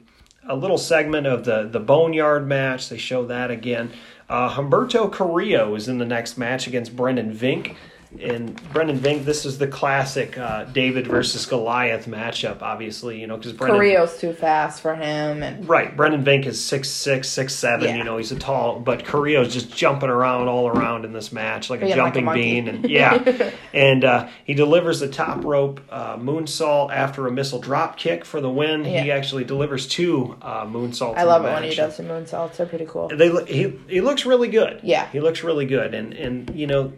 a 0.49 0.57
little 0.57 0.79
segment 0.79 1.26
of 1.26 1.45
the 1.45 1.69
the 1.71 1.81
Boneyard 1.81 2.47
match. 2.47 2.88
They 2.88 2.99
show 2.99 3.26
that 3.26 3.50
again. 3.50 3.93
Uh, 4.29 4.50
Humberto 4.50 5.11
Carrillo 5.12 5.75
is 5.75 5.88
in 5.88 5.99
the 5.99 6.05
next 6.05 6.37
match 6.37 6.67
against 6.67 6.97
Brendan 6.97 7.33
Vink. 7.33 7.76
And 8.21 8.57
Brendan 8.73 8.99
Vink, 8.99 9.25
this 9.25 9.45
is 9.45 9.59
the 9.59 9.67
classic 9.67 10.39
uh, 10.39 10.65
David 10.65 11.07
versus 11.07 11.45
Goliath 11.45 12.07
matchup, 12.07 12.63
obviously, 12.63 13.21
you 13.21 13.27
know, 13.27 13.37
because 13.37 13.53
Brendan. 13.53 13.79
Carrillo's 13.81 14.19
too 14.19 14.33
fast 14.33 14.81
for 14.81 14.95
him, 14.95 15.43
and 15.43 15.69
Right, 15.69 15.95
Brendan 15.97 16.25
Vink 16.25 16.47
is 16.47 16.65
six 16.65 16.89
six 16.89 17.29
six 17.29 17.55
seven. 17.55 17.89
Yeah. 17.89 17.97
You 17.97 18.05
know, 18.05 18.17
he's 18.17 18.33
a 18.33 18.39
tall, 18.39 18.81
but 18.81 19.05
Carrillo's 19.05 19.53
just 19.53 19.75
jumping 19.75 20.09
around 20.09 20.49
all 20.49 20.69
around 20.69 21.05
in 21.05 21.13
this 21.13 21.33
match 21.33 21.69
like 21.69 21.83
a 21.83 21.87
Being 21.87 21.99
like 21.99 22.17
a 22.17 22.21
jumping 22.21 22.35
bean, 22.35 22.69
and 22.69 22.89
yeah, 22.89 23.51
and 23.75 24.05
uh, 24.05 24.29
he 24.45 24.55
delivers 24.55 25.01
the 25.01 25.09
top 25.09 25.45
rope 25.45 25.81
uh, 25.91 26.17
moonsault 26.17 26.93
after 26.93 27.27
a 27.27 27.33
missile 27.33 27.59
drop 27.61 27.97
kick 27.97 28.25
for 28.25 28.41
the 28.41 28.51
win. 28.51 28.85
He 28.85 29.11
actually 29.11 29.45
delivers 29.45 29.87
two 29.87 30.37
uh, 30.43 30.65
moonsaults. 30.65 31.17
I 31.17 31.25
love 31.25 31.45
it 31.45 31.53
when 31.53 31.65
he 31.65 31.75
does 31.75 31.97
the 31.97 32.03
moonsaults. 32.05 32.57
They're 32.57 32.67
pretty 32.67 32.87
cool. 32.87 33.09
They 33.09 33.29
look- 33.29 33.49
he 33.49 33.79
he 33.89 34.01
looks 34.01 34.25
really 34.25 34.49
good. 34.49 34.81
Yeah. 34.83 35.09
he 35.11 35.21
looks 35.21 35.43
really 35.45 35.67
good, 35.67 35.93
and 35.95 36.13
and 36.15 36.51
you 36.55 36.67
know, 36.67 36.93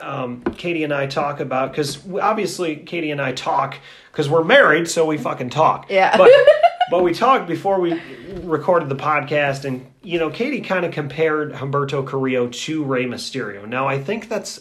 um, 0.00 0.42
Katie 0.56 0.84
and 0.84 0.92
I 0.92 1.06
talk 1.06 1.40
about 1.40 1.72
because 1.72 1.98
obviously 2.20 2.76
Katie 2.76 3.10
and 3.10 3.20
I 3.20 3.32
talk 3.32 3.78
because 4.12 4.28
we're 4.28 4.44
married, 4.44 4.88
so 4.88 5.06
we 5.06 5.18
fucking 5.18 5.50
talk. 5.50 5.86
Yeah. 5.90 6.16
but 6.16 6.30
but 6.90 7.02
we 7.02 7.12
talked 7.14 7.46
before 7.46 7.80
we 7.80 8.00
recorded 8.42 8.88
the 8.88 8.96
podcast, 8.96 9.64
and 9.64 9.86
you 10.02 10.18
know, 10.18 10.30
Katie 10.30 10.60
kind 10.60 10.84
of 10.84 10.92
compared 10.92 11.52
Humberto 11.52 12.06
Carrillo 12.06 12.48
to 12.48 12.84
Rey 12.84 13.06
Mysterio. 13.06 13.66
Now, 13.66 13.88
I 13.88 14.02
think 14.02 14.28
that's 14.28 14.60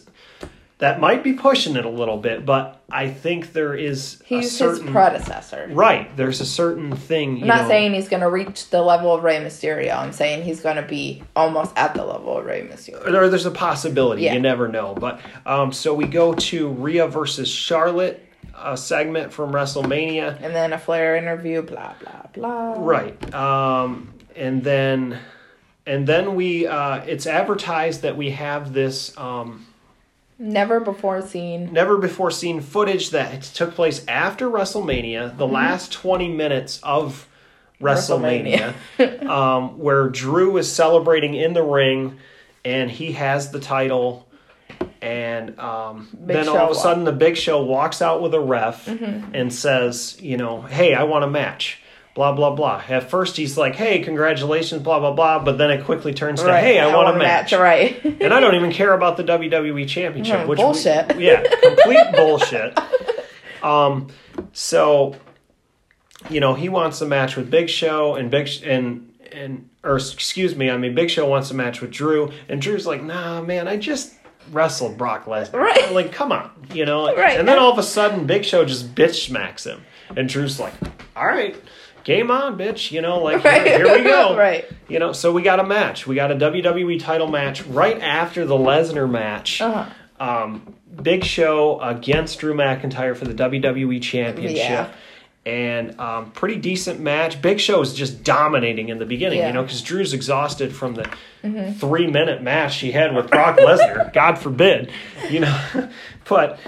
that 0.80 1.00
might 1.00 1.24
be 1.24 1.32
pushing 1.34 1.78
it 1.78 1.86
a 1.86 1.90
little 1.90 2.18
bit, 2.18 2.46
but 2.46 2.82
I 2.92 3.10
think 3.10 3.54
there 3.54 3.74
is 3.74 4.20
a 4.22 4.26
He's 4.26 4.56
certain 4.56 4.84
his 4.88 4.92
predecessor. 4.92 5.70
right. 5.72 6.16
There's 6.18 6.42
a 6.42 6.46
certain 6.46 6.96
thing. 6.96 7.38
You 7.38 7.44
I'm 7.44 7.48
not 7.48 7.62
know, 7.64 7.68
saying 7.70 7.94
he's 7.94 8.10
going 8.10 8.22
to 8.22 8.30
reach 8.30 8.70
the 8.70 8.82
level 8.82 9.14
of 9.16 9.24
Rey 9.24 9.38
Mysterio. 9.38 9.96
I'm 9.98 10.12
saying 10.12 10.44
he's 10.44 10.60
going 10.60 10.76
to 10.76 10.82
be 10.82 11.24
almost 11.36 11.72
at 11.78 11.94
the 11.94 12.04
level 12.04 12.38
of 12.38 12.46
Rey 12.46 12.62
Mysterio. 12.70 13.08
or 13.14 13.30
there's 13.30 13.46
a 13.46 13.52
possibility. 13.52 14.24
Yeah. 14.24 14.34
You 14.34 14.42
never 14.42 14.68
know. 14.68 14.94
But 14.94 15.22
um, 15.46 15.72
so 15.72 15.94
we 15.94 16.08
go 16.08 16.34
to 16.34 16.68
Rhea 16.70 17.08
versus 17.08 17.48
Charlotte 17.48 18.22
A 18.54 18.76
segment 18.76 19.32
from 19.32 19.54
WrestleMania. 19.54 20.42
And 20.42 20.54
then 20.54 20.74
a 20.74 20.78
Flair 20.78 21.16
interview, 21.16 21.62
blah, 21.62 21.94
blah, 22.02 22.24
blah. 22.34 22.74
Right. 22.78 23.34
Um, 23.34 24.14
and 24.36 24.62
then 24.62 25.20
and 25.86 26.06
then 26.06 26.36
we 26.36 26.68
uh, 26.68 26.98
it's 27.06 27.28
advertised 27.28 28.02
that 28.02 28.18
we 28.18 28.32
have 28.32 28.74
this 28.74 29.18
um, 29.18 29.66
Never 30.38 30.80
before 30.80 31.22
seen. 31.22 31.72
never 31.72 31.98
before 31.98 32.30
seen 32.30 32.60
footage 32.60 33.12
that 33.12 33.42
took 33.44 33.74
place 33.74 34.06
after 34.08 34.50
WrestleMania, 34.50 35.38
the 35.38 35.48
last 35.48 35.94
20 35.94 36.30
minutes 36.30 36.80
of 36.84 37.28
WrestleMania, 37.82 38.74
um, 39.26 39.80
where 39.80 40.10
Drew 40.10 40.58
is 40.58 40.72
celebrating 40.72 41.36
in 41.36 41.54
the 41.54 41.64
ring 41.64 42.20
and 42.66 42.92
he 42.92 43.14
has 43.14 43.52
the 43.52 43.60
title. 43.60 44.28
And 45.02 45.58
um, 45.60 46.10
then 46.20 46.50
all 46.50 46.58
of 46.58 46.64
a 46.64 46.66
walk. 46.74 46.76
sudden, 46.82 47.04
the 47.04 47.12
Big 47.12 47.38
Show 47.38 47.64
walks 47.64 48.02
out 48.02 48.22
with 48.22 48.34
a 48.34 48.40
ref 48.40 48.88
and 48.88 49.54
says, 49.54 50.18
you 50.20 50.36
know, 50.36 50.62
hey, 50.64 50.96
I 50.96 51.04
want 51.04 51.24
a 51.24 51.30
match. 51.30 51.80
Blah, 52.16 52.32
blah, 52.32 52.52
blah. 52.56 52.82
At 52.88 53.10
first, 53.10 53.36
he's 53.38 53.58
like, 53.58 53.76
hey, 53.76 54.00
congratulations, 54.00 54.82
blah, 54.82 55.00
blah, 55.00 55.12
blah. 55.12 55.44
But 55.44 55.58
then 55.58 55.70
it 55.70 55.84
quickly 55.84 56.14
turns 56.14 56.42
to, 56.42 56.48
Right. 56.48 56.64
hey, 56.64 56.80
I, 56.80 56.96
want, 56.96 57.14
a 57.14 57.20
match. 57.20 57.52
Right. 57.52 58.02
And 58.06 58.34
I 58.34 58.40
don't 58.40 58.56
even 58.56 58.72
care 58.72 58.94
about 58.94 59.18
the 59.18 59.24
WWE 59.24 59.86
Championship, 59.88 60.42
Hmm, 60.44 60.48
which 60.48 60.58
we- 60.58 60.64
bullshit. 60.64 61.20
yeah, 61.20 61.44
complete 61.62 62.08
bullshit. 62.16 62.80
Um, 63.62 64.08
so 64.54 65.16
you 66.30 66.40
know 66.40 66.54
he 66.54 66.70
wants 66.70 67.02
a 67.02 67.06
match 67.06 67.36
with 67.36 67.52
Big 67.52 67.70
Show, 67.70 68.16
and 68.16 68.32
Big 68.32 68.48
Sh- 68.48 68.62
and 68.64 69.14
and 69.32 69.70
or 69.84 69.98
excuse 69.98 70.56
me, 70.56 70.70
I 70.70 70.78
mean 70.78 70.96
Big 70.96 71.10
Show 71.10 71.28
wants 71.28 71.52
a 71.52 71.54
match 71.54 71.82
with 71.82 71.92
Drew, 71.92 72.32
and 72.48 72.62
Drew's 72.62 72.86
like, 72.88 73.04
nah, 73.04 73.42
man, 73.42 73.68
I 73.68 73.76
just 73.78 74.14
wrestled 74.52 74.98
Brock 74.98 75.26
Lesnar. 75.26 75.54
Right. 75.60 75.92
Like, 75.92 76.12
come 76.14 76.32
on, 76.32 76.50
you 76.74 76.86
know. 76.86 77.14
Right. 77.16 77.38
And 77.40 77.48
then 77.48 77.60
all 77.60 77.72
of 77.72 77.78
a 77.78 77.84
sudden, 77.84 78.26
Big 78.26 78.46
Show 78.46 78.64
just 78.66 78.96
bitch 78.96 79.26
smacks 79.28 79.66
him, 79.66 79.84
and 80.16 80.30
Drew's 80.30 80.60
like, 80.60 80.74
all 81.16 81.26
right. 81.26 81.56
Game 82.06 82.30
on, 82.32 82.58
bitch. 82.58 82.92
You 82.92 83.02
know, 83.02 83.22
like 83.22 83.44
Right. 83.44 83.62
here, 83.68 83.86
here 83.86 83.98
we 83.98 84.04
go. 84.04 84.38
Right. 84.38 84.66
You 84.88 85.00
know, 85.00 85.12
so 85.12 85.34
we 85.34 85.42
got 85.42 85.60
a 85.60 85.64
match. 85.64 86.06
We 86.08 86.16
got 86.16 86.32
a 86.32 86.36
WWE 86.36 87.00
title 87.00 87.28
match 87.28 87.64
right 87.66 88.00
after 88.00 88.46
the 88.46 88.56
Lesnar 88.56 89.10
match. 89.10 89.60
Uh-huh. 89.60 89.90
Um, 90.20 90.76
Big 91.02 91.24
Show 91.26 91.82
against 91.82 92.40
Drew 92.40 92.54
McIntyre 92.54 93.18
for 93.18 93.26
the 93.26 93.34
WWE 93.34 94.02
Championship. 94.02 94.58
Yeah. 94.58 94.92
And 95.46 96.00
um, 96.00 96.32
pretty 96.32 96.56
decent 96.58 97.00
match. 97.00 97.42
Big 97.42 97.60
Show 97.60 97.82
is 97.82 97.94
just 97.94 98.24
dominating 98.24 98.90
in 98.90 98.98
the 99.00 99.06
beginning, 99.06 99.46
you 99.46 99.52
know, 99.52 99.62
because 99.64 99.82
Drew's 99.82 100.14
exhausted 100.14 100.76
from 100.76 100.96
the 100.96 101.10
three 101.80 102.08
minute 102.08 102.42
match 102.42 102.78
he 102.78 102.92
had 102.92 103.16
with 103.16 103.30
Brock 103.30 103.58
Lesnar. 103.58 104.12
God 104.14 104.38
forbid, 104.40 104.92
you 105.30 105.42
know. 105.42 105.90
but 106.28 106.60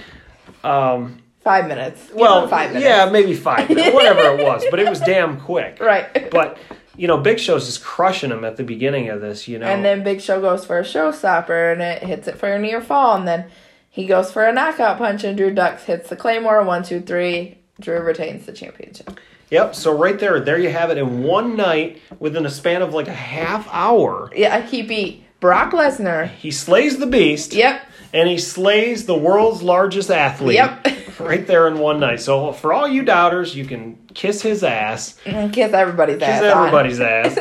um, 0.63 1.21
Five 1.47 1.69
minutes. 1.69 2.11
Well, 2.13 2.45
five 2.49 2.73
minutes. 2.73 2.83
yeah, 2.85 3.09
maybe 3.09 3.33
five, 3.33 3.69
minutes, 3.69 3.95
whatever 3.95 4.19
it 4.37 4.43
was, 4.43 4.65
but 4.69 4.81
it 4.81 4.89
was 4.89 4.99
damn 5.13 5.39
quick. 5.39 5.79
Right. 5.79 6.29
But 6.29 6.57
you 6.97 7.07
know, 7.07 7.17
Big 7.17 7.39
Show's 7.39 7.67
just 7.67 7.81
crushing 7.81 8.31
him 8.31 8.43
at 8.43 8.57
the 8.57 8.63
beginning 8.63 9.07
of 9.07 9.21
this. 9.21 9.47
You 9.47 9.57
know, 9.59 9.65
And 9.65 9.85
then 9.85 10.03
Big 10.03 10.19
Show 10.19 10.41
goes 10.41 10.65
for 10.65 10.77
a 10.77 10.83
showstopper 10.83 11.71
and 11.71 11.81
it 11.81 12.03
hits 12.03 12.27
it 12.27 12.37
for 12.37 12.49
a 12.49 12.59
near 12.59 12.81
fall. 12.81 13.15
And 13.15 13.25
then 13.25 13.45
he 13.89 14.05
goes 14.07 14.29
for 14.29 14.45
a 14.45 14.51
knockout 14.51 14.97
punch 14.97 15.23
and 15.23 15.37
Drew 15.37 15.53
Ducks 15.53 15.83
hits 15.83 16.09
the 16.09 16.17
Claymore. 16.17 16.63
One, 16.63 16.83
two, 16.83 16.99
three. 16.99 17.59
Drew 17.79 18.01
retains 18.01 18.45
the 18.45 18.51
championship. 18.51 19.17
Yep. 19.49 19.73
So 19.73 19.97
right 19.97 20.19
there, 20.19 20.41
there 20.41 20.59
you 20.59 20.69
have 20.69 20.89
it 20.89 20.97
in 20.97 21.23
one 21.23 21.55
night 21.55 22.01
within 22.19 22.45
a 22.45 22.49
span 22.49 22.81
of 22.81 22.93
like 22.93 23.07
a 23.07 23.13
half 23.13 23.69
hour. 23.71 24.29
Yeah, 24.35 24.61
he 24.65 24.81
beat 24.81 25.23
Brock 25.39 25.71
Lesnar. 25.71 26.27
He 26.27 26.51
slays 26.51 26.97
the 26.97 27.05
beast. 27.07 27.53
Yep. 27.53 27.81
And 28.13 28.29
he 28.29 28.37
slays 28.37 29.05
the 29.05 29.15
world's 29.17 29.61
largest 29.61 30.09
athlete. 30.11 30.55
Yep. 30.55 30.87
Right 31.19 31.47
there 31.47 31.67
in 31.67 31.79
one 31.79 31.99
night. 31.99 32.21
So 32.21 32.51
for 32.51 32.71
all 32.73 32.87
you 32.87 33.01
doubters, 33.01 33.55
you 33.55 33.65
can 33.65 33.97
kiss 34.13 34.39
his 34.43 34.63
ass. 34.63 35.17
Kiss 35.51 35.73
everybody's 35.73 36.19
Kiss 36.19 36.27
ass. 36.29 36.53
on. 36.55 36.59
everybody's 36.67 36.99
ass. 37.01 37.35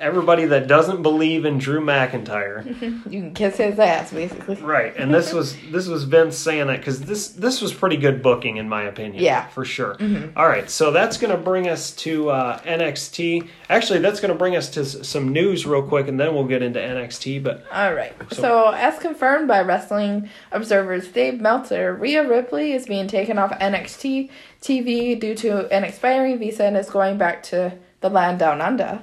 Everybody 0.00 0.46
that 0.46 0.66
doesn't 0.66 1.02
believe 1.02 1.44
in 1.44 1.58
Drew 1.58 1.80
McIntyre. 1.80 2.64
You 3.10 3.20
can 3.20 3.34
kiss 3.34 3.56
his 3.58 3.78
ass, 3.78 4.12
basically. 4.12 4.54
Right, 4.56 4.96
and 4.96 5.12
this 5.12 5.32
was 5.32 5.54
this 5.70 5.86
was 5.88 6.04
Vince 6.04 6.36
saying 6.38 6.68
that 6.68 6.78
because 6.78 7.02
this 7.02 7.28
this 7.28 7.60
was 7.60 7.72
pretty 7.74 7.96
good 7.98 8.22
booking 8.22 8.56
in 8.56 8.68
my 8.68 8.82
opinion. 8.84 9.22
Yeah. 9.22 9.46
for 9.48 9.64
sure. 9.64 9.96
All 10.36 10.48
right, 10.48 10.70
so 10.70 10.90
that's 10.90 11.18
going 11.18 11.30
to 11.36 11.36
bring 11.42 11.68
us 11.68 11.90
to 11.96 12.30
uh, 12.30 12.58
NXT. 12.60 13.46
Actually, 13.68 13.98
that's 13.98 14.20
going 14.20 14.32
to 14.32 14.38
bring 14.38 14.56
us 14.56 14.70
to 14.70 14.80
s- 14.80 15.06
some 15.06 15.28
news 15.32 15.66
real 15.66 15.82
quick, 15.82 16.08
and 16.08 16.18
then 16.18 16.34
we'll 16.34 16.44
get 16.44 16.62
into 16.62 16.78
NXT. 16.80 17.42
But 17.42 17.64
All 17.72 17.92
right. 17.94 18.14
So- 18.32 18.42
So, 18.42 18.70
as 18.70 18.98
confirmed 18.98 19.48
by 19.48 19.60
Wrestling 19.60 20.30
Observer's 20.52 21.08
Dave 21.08 21.40
Meltzer, 21.40 21.92
Rhea 21.94 22.26
Ripley 22.26 22.72
is 22.72 22.86
being 22.86 23.06
taken 23.08 23.38
off 23.38 23.50
NXT 23.58 24.30
TV 24.62 25.18
due 25.18 25.34
to 25.36 25.70
an 25.74 25.84
expiring 25.84 26.38
visa 26.38 26.64
and 26.64 26.76
is 26.76 26.88
going 26.90 27.18
back 27.18 27.42
to 27.44 27.72
the 28.00 28.08
land 28.08 28.38
down 28.38 28.60
under 28.60 29.00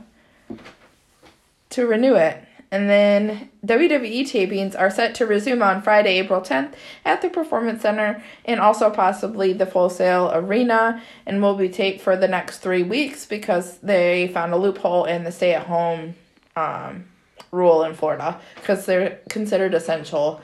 to 1.71 1.85
renew 1.85 2.15
it. 2.15 2.43
And 2.69 2.89
then 2.89 3.49
WWE 3.65 4.21
tapings 4.23 4.77
are 4.77 4.89
set 4.89 5.15
to 5.15 5.25
resume 5.25 5.61
on 5.61 5.81
Friday, 5.81 6.19
April 6.19 6.41
10th 6.41 6.73
at 7.05 7.21
the 7.21 7.29
Performance 7.29 7.81
Center 7.81 8.21
and 8.43 8.59
also 8.59 8.89
possibly 8.89 9.53
the 9.53 9.65
Full 9.65 9.89
Sail 9.89 10.29
Arena 10.33 11.01
and 11.25 11.41
will 11.41 11.55
be 11.55 11.69
taped 11.69 12.01
for 12.01 12.17
the 12.17 12.27
next 12.27 12.57
three 12.57 12.83
weeks 12.83 13.25
because 13.25 13.77
they 13.77 14.27
found 14.33 14.53
a 14.53 14.57
loophole 14.57 15.05
in 15.05 15.23
the 15.23 15.31
stay 15.31 15.53
at 15.53 15.67
home 15.67 16.15
um, 16.57 17.05
rule 17.51 17.83
in 17.83 17.93
Florida 17.93 18.39
because 18.55 18.85
they're 18.85 19.19
considered 19.29 19.73
essential. 19.73 20.41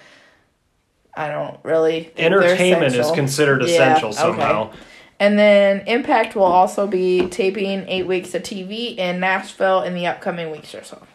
I 1.15 1.27
don't 1.27 1.59
really. 1.63 2.05
think 2.05 2.19
entertainment 2.19 2.85
is 2.85 2.93
essential. 2.93 3.15
considered 3.15 3.61
Yeah, 3.63 3.67
essential 3.67 4.09
okay. 4.09 4.17
somehow. 4.17 4.71
And 5.19 5.37
then 5.37 5.81
Impact 5.87 6.35
will 6.35 6.43
also 6.43 6.87
be 6.87 7.27
taping 7.27 7.87
eight 7.87 8.07
weeks 8.07 8.33
of 8.33 8.43
TV 8.43 8.97
in 8.97 9.19
Nashville 9.19 9.81
in 9.81 9.93
the 9.93 10.07
upcoming 10.07 10.51
weeks 10.51 10.73
or 10.73 10.83
so. 10.83 11.05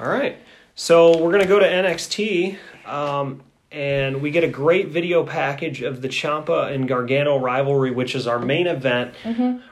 All 0.00 0.08
right, 0.08 0.38
so 0.74 1.10
we're 1.18 1.30
going 1.30 1.42
to 1.42 1.48
go 1.48 1.58
to 1.58 1.66
NXT. 1.66 2.56
Um, 2.86 3.42
and 3.70 4.20
we 4.20 4.30
get 4.32 4.42
a 4.42 4.48
great 4.48 4.88
video 4.88 5.24
package 5.24 5.82
of 5.82 6.00
the 6.02 6.08
Ciampa 6.08 6.72
and 6.74 6.88
Gargano 6.88 7.38
rivalry, 7.38 7.90
which 7.92 8.14
is 8.16 8.26
our 8.26 8.38
main 8.38 8.66
event. 8.66 9.14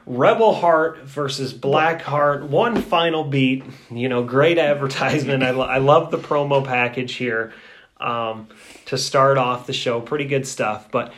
Rebel 0.05 0.53
Heart 0.53 0.99
versus 1.03 1.51
Black 1.51 2.01
Heart. 2.03 2.43
One 2.43 2.81
final 2.81 3.23
beat. 3.25 3.63
You 3.89 4.07
know, 4.07 4.23
great 4.23 4.57
advertisement. 4.59 5.43
I, 5.43 5.49
lo- 5.51 5.65
I 5.65 5.79
love 5.79 6.11
the 6.11 6.17
promo 6.19 6.63
package 6.65 7.15
here. 7.15 7.51
um, 7.99 8.47
to 8.85 8.97
start 8.97 9.37
off 9.37 9.67
the 9.67 9.73
show. 9.73 9.99
Pretty 9.99 10.25
good 10.25 10.47
stuff. 10.47 10.89
But 10.89 11.11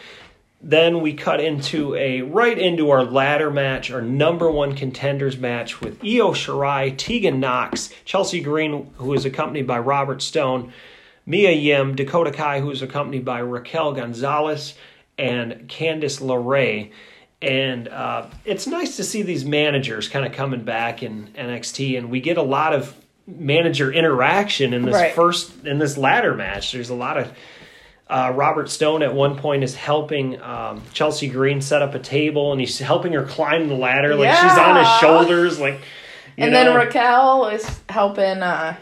then 0.64 1.02
we 1.02 1.14
cut 1.14 1.40
into 1.40 1.96
a 1.96 2.22
right 2.22 2.58
into 2.58 2.92
our 2.92 3.04
ladder 3.04 3.50
match, 3.50 3.90
our 3.92 4.02
number 4.02 4.50
one 4.52 4.76
contenders 4.76 5.38
match 5.38 5.82
with 5.82 6.00
Io 6.04 6.34
Shirai, 6.34 6.96
Tegan 6.98 7.40
Knox, 7.40 7.90
Chelsea 8.06 8.42
Green, 8.42 8.92
who 8.98 9.14
is 9.14 9.26
accompanied 9.26 9.66
by 9.66 9.80
Robert 9.80 10.22
Stone, 10.22 10.72
Mia 11.26 11.52
Yim, 11.52 11.96
Dakota 11.96 12.32
Kai, 12.32 12.60
who 12.60 12.70
is 12.72 12.82
accompanied 12.82 13.26
by 13.26 13.40
Raquel 13.40 13.94
Gonzalez, 13.94 14.76
and 15.18 15.68
Candice 15.68 16.22
LeRae. 16.22 16.92
And 17.42 17.88
uh, 17.88 18.28
it's 18.46 18.68
nice 18.68 18.98
to 18.98 19.04
see 19.04 19.24
these 19.24 19.44
managers 19.44 20.08
kind 20.08 20.26
of 20.26 20.32
coming 20.32 20.64
back 20.64 21.02
in 21.02 21.30
NXT, 21.36 21.98
and 21.98 22.12
we 22.12 22.22
get 22.22 22.38
a 22.38 22.44
lot 22.44 22.74
of 22.74 22.96
manager 23.26 23.92
interaction 23.92 24.74
in 24.74 24.84
this 24.84 24.94
Right. 24.94 25.14
first 25.14 25.66
in 25.66 25.80
this 25.80 25.98
ladder 25.98 26.36
match. 26.36 26.72
There's 26.72 26.90
a 26.92 26.96
lot 26.96 27.18
of 27.18 27.32
uh, 28.12 28.34
Robert 28.36 28.70
Stone 28.70 29.02
at 29.04 29.14
one 29.16 29.38
point 29.38 29.64
is 29.64 29.74
helping 29.74 30.40
um, 30.42 30.82
Chelsea 30.94 31.30
Green 31.30 31.62
set 31.62 31.82
up 31.82 31.96
a 31.96 32.00
table, 32.00 32.52
and 32.52 32.60
he's 32.60 32.78
helping 32.78 33.14
her 33.14 33.24
climb 33.24 33.70
the 33.70 33.76
ladder. 33.76 34.16
Like 34.16 34.36
she's 34.36 34.58
on 34.58 34.76
his 34.78 34.88
shoulders, 35.00 35.60
like. 35.60 35.80
You 36.38 36.46
and 36.46 36.54
know? 36.54 36.64
then 36.64 36.76
Raquel 36.78 37.48
is 37.48 37.82
helping 37.90 38.42
uh 38.42 38.76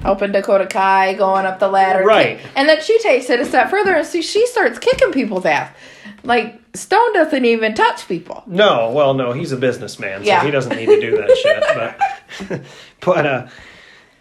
helping 0.00 0.32
Dakota 0.32 0.66
Kai 0.66 1.14
going 1.14 1.46
up 1.46 1.58
the 1.58 1.68
ladder. 1.68 2.04
Right. 2.04 2.40
And 2.54 2.68
then 2.68 2.80
she 2.82 2.98
takes 3.00 3.30
it 3.30 3.40
a 3.40 3.44
step 3.44 3.70
further 3.70 3.94
and 3.94 4.06
see 4.06 4.22
she 4.22 4.46
starts 4.46 4.78
kicking 4.78 5.12
people's 5.12 5.44
ass. 5.44 5.74
Like 6.22 6.60
Stone 6.74 7.12
doesn't 7.14 7.44
even 7.44 7.74
touch 7.74 8.06
people. 8.08 8.42
No, 8.46 8.90
well, 8.92 9.14
no, 9.14 9.32
he's 9.32 9.52
a 9.52 9.56
businessman, 9.56 10.20
so 10.20 10.26
Yeah. 10.26 10.44
he 10.44 10.50
doesn't 10.50 10.76
need 10.76 10.86
to 10.86 11.00
do 11.00 11.16
that 11.16 11.36
shit. 11.36 12.48
But, 12.48 12.62
but 13.00 13.26
uh, 13.26 13.48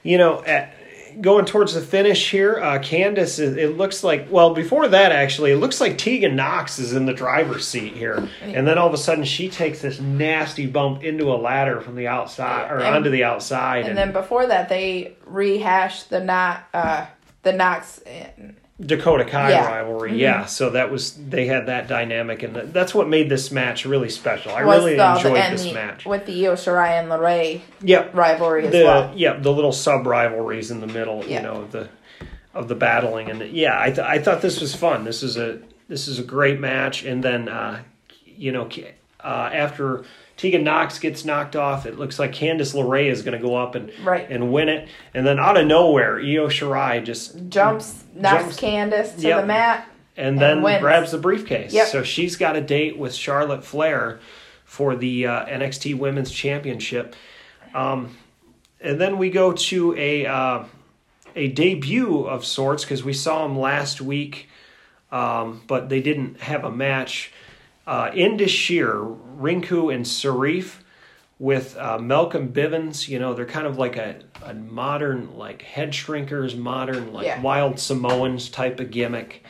you 0.04 0.18
know, 0.18 0.44
at, 0.44 0.74
going 1.22 1.46
towards 1.46 1.74
the 1.74 1.82
finish 1.82 2.32
here, 2.32 2.60
uh, 2.60 2.80
Candice, 2.80 3.40
it 3.40 3.78
looks 3.78 4.04
like. 4.04 4.28
Well, 4.30 4.54
before 4.54 4.88
that, 4.88 5.12
actually, 5.12 5.52
it 5.52 5.58
looks 5.58 5.80
like 5.82 5.98
Tegan 5.98 6.36
Knox 6.36 6.80
is 6.80 6.94
in 6.94 7.06
the 7.06 7.14
driver's 7.14 7.68
seat 7.68 7.94
here, 7.94 8.28
and 8.42 8.68
then 8.68 8.78
all 8.78 8.88
of 8.88 8.94
a 8.94 8.98
sudden 8.98 9.24
she 9.24 9.50
takes 9.50 9.82
this 9.82 10.00
nasty 10.00 10.66
bump 10.66 11.04
into 11.04 11.32
a 11.32 11.36
ladder 11.36 11.82
from 11.82 11.96
the 11.96 12.08
outside 12.08 12.72
or 12.72 12.78
And- 12.80 12.96
onto 12.96 13.10
the 13.10 13.24
outside, 13.24 13.88
And 13.88 13.98
then 13.98 14.12
before 14.12 14.46
that 14.48 14.70
they 14.70 15.16
rehashed 15.26 16.10
the 16.10 16.20
not 16.24 16.64
uh 16.74 17.06
the 17.44 17.54
Knox 17.54 18.00
and 18.00 18.56
Dakota 18.84 19.24
Kai 19.24 19.52
Yeah. 19.52 19.60
Mm-hmm. 19.64 19.72
rivalry. 19.74 20.18
Yeah, 20.18 20.46
so 20.46 20.72
that 20.72 20.92
was 20.92 21.14
they 21.14 21.46
had 21.46 21.68
that 21.68 21.88
dynamic, 21.88 22.44
and 22.44 22.56
that's 22.74 22.94
what 22.94 23.08
made 23.08 23.30
this 23.30 23.50
match 23.52 23.86
really 23.86 24.10
special. 24.10 24.52
I 24.54 24.66
was 24.66 24.80
really 24.80 24.98
the, 24.98 25.16
enjoyed 25.16 25.38
and 25.38 25.54
this 25.54 25.64
the, 25.64 25.74
match. 25.74 26.06
with 26.06 26.26
the 26.26 26.46
Io 26.46 26.54
Shirai 26.56 27.00
and 27.00 27.10
LeRae 27.10 27.62
Yep, 27.82 28.14
rivalry 28.14 28.66
as 28.68 28.72
the 28.74 28.84
well. 28.84 29.14
yeah 29.16 29.34
the 29.40 29.52
little 29.52 29.72
sub 29.72 30.06
rivalries 30.06 30.72
in 30.72 30.82
the 30.82 30.88
middle 30.88 31.24
you 31.26 31.42
know 31.42 31.62
of 31.62 31.72
the 31.72 31.88
of 32.54 32.68
the 32.68 32.76
battling 32.76 33.30
and 33.30 33.42
yeah 33.52 33.80
I, 33.80 33.88
th- 33.88 34.00
I 34.00 34.20
thought 34.20 34.42
this 34.42 34.60
was 34.62 34.74
fun 34.76 35.04
this 35.06 35.24
is 35.24 35.36
a 35.38 35.60
this 35.88 36.08
is 36.08 36.20
a 36.20 36.24
great 36.24 36.60
match 36.60 37.04
and 37.04 37.24
then 37.24 37.48
uh, 37.50 37.82
you 38.26 38.52
know 38.52 38.70
uh, 39.24 39.50
after 39.54 40.04
Tegan 40.38 40.64
Knox 40.66 41.00
gets 41.00 41.24
knocked 41.26 41.56
off 41.56 41.86
it 41.86 41.98
looks 41.98 42.20
like 42.20 42.32
Candice 42.34 42.74
LeRae 42.76 43.10
is 43.10 43.22
going 43.22 43.38
to 43.40 43.46
go 43.46 43.56
up 43.56 43.76
and 43.76 43.92
Right. 44.04 44.30
and 44.30 44.52
win 44.52 44.68
it 44.70 44.88
and 45.14 45.26
then 45.26 45.40
out 45.40 45.58
of 45.58 45.66
nowhere 45.66 46.18
Io 46.20 46.48
Shirai 46.48 47.04
just 47.04 47.50
Jumps, 47.50 48.04
knocks 48.14 48.44
Jumps- 48.44 48.60
Candice 48.60 49.16
to 49.22 49.28
Yep. 49.28 49.42
the 49.42 49.48
mat. 49.48 49.88
and 50.18 50.40
then 50.40 50.62
wins. 50.62 50.82
grabs 50.82 51.12
the 51.12 51.18
briefcase. 51.18 51.74
Yep. 51.74 51.88
So 51.88 52.04
she's 52.04 52.36
got 52.38 52.56
a 52.56 52.62
date 52.62 52.98
with 52.98 53.14
Charlotte 53.14 53.64
Flair 53.66 54.20
for 54.64 54.96
the 54.96 55.28
uh, 55.28 55.46
NXT 55.46 55.98
Women's 55.98 56.32
Championship. 56.32 57.16
Um, 57.74 58.16
and 58.82 59.00
then 59.00 59.18
we 59.18 59.30
go 59.30 59.52
to 59.54 59.94
a 59.98 60.26
uh, 60.26 60.64
a 61.36 61.48
debut 61.50 62.22
of 62.24 62.46
sorts 62.46 62.84
because 62.86 63.04
we 63.04 63.12
saw 63.14 63.46
them 63.46 63.60
last 63.60 64.00
week, 64.02 64.48
um, 65.12 65.62
but 65.68 65.90
they 65.90 66.02
didn't 66.02 66.40
have 66.42 66.64
a 66.64 66.72
match. 66.72 67.32
Uh, 67.88 68.10
Indashir, 68.12 69.18
Rinku, 69.40 69.94
and 69.94 70.06
Saurav 70.06 70.78
with 71.38 71.78
uh, 71.78 71.98
Malcolm 72.00 72.52
Bivens. 72.52 73.08
You 73.08 73.20
know, 73.20 73.34
they're 73.34 73.46
kind 73.46 73.68
of 73.68 73.78
like 73.78 73.98
a, 73.98 74.16
a 74.44 74.54
modern, 74.54 75.38
like 75.38 75.62
head 75.62 75.92
shrinkers, 75.92 76.58
modern, 76.58 77.14
like 77.14 77.26
Yeah. 77.26 77.42
wild 77.42 77.80
Samoans 77.80 78.50
type 78.50 78.80
of 78.80 78.90
gimmick. 78.92 79.44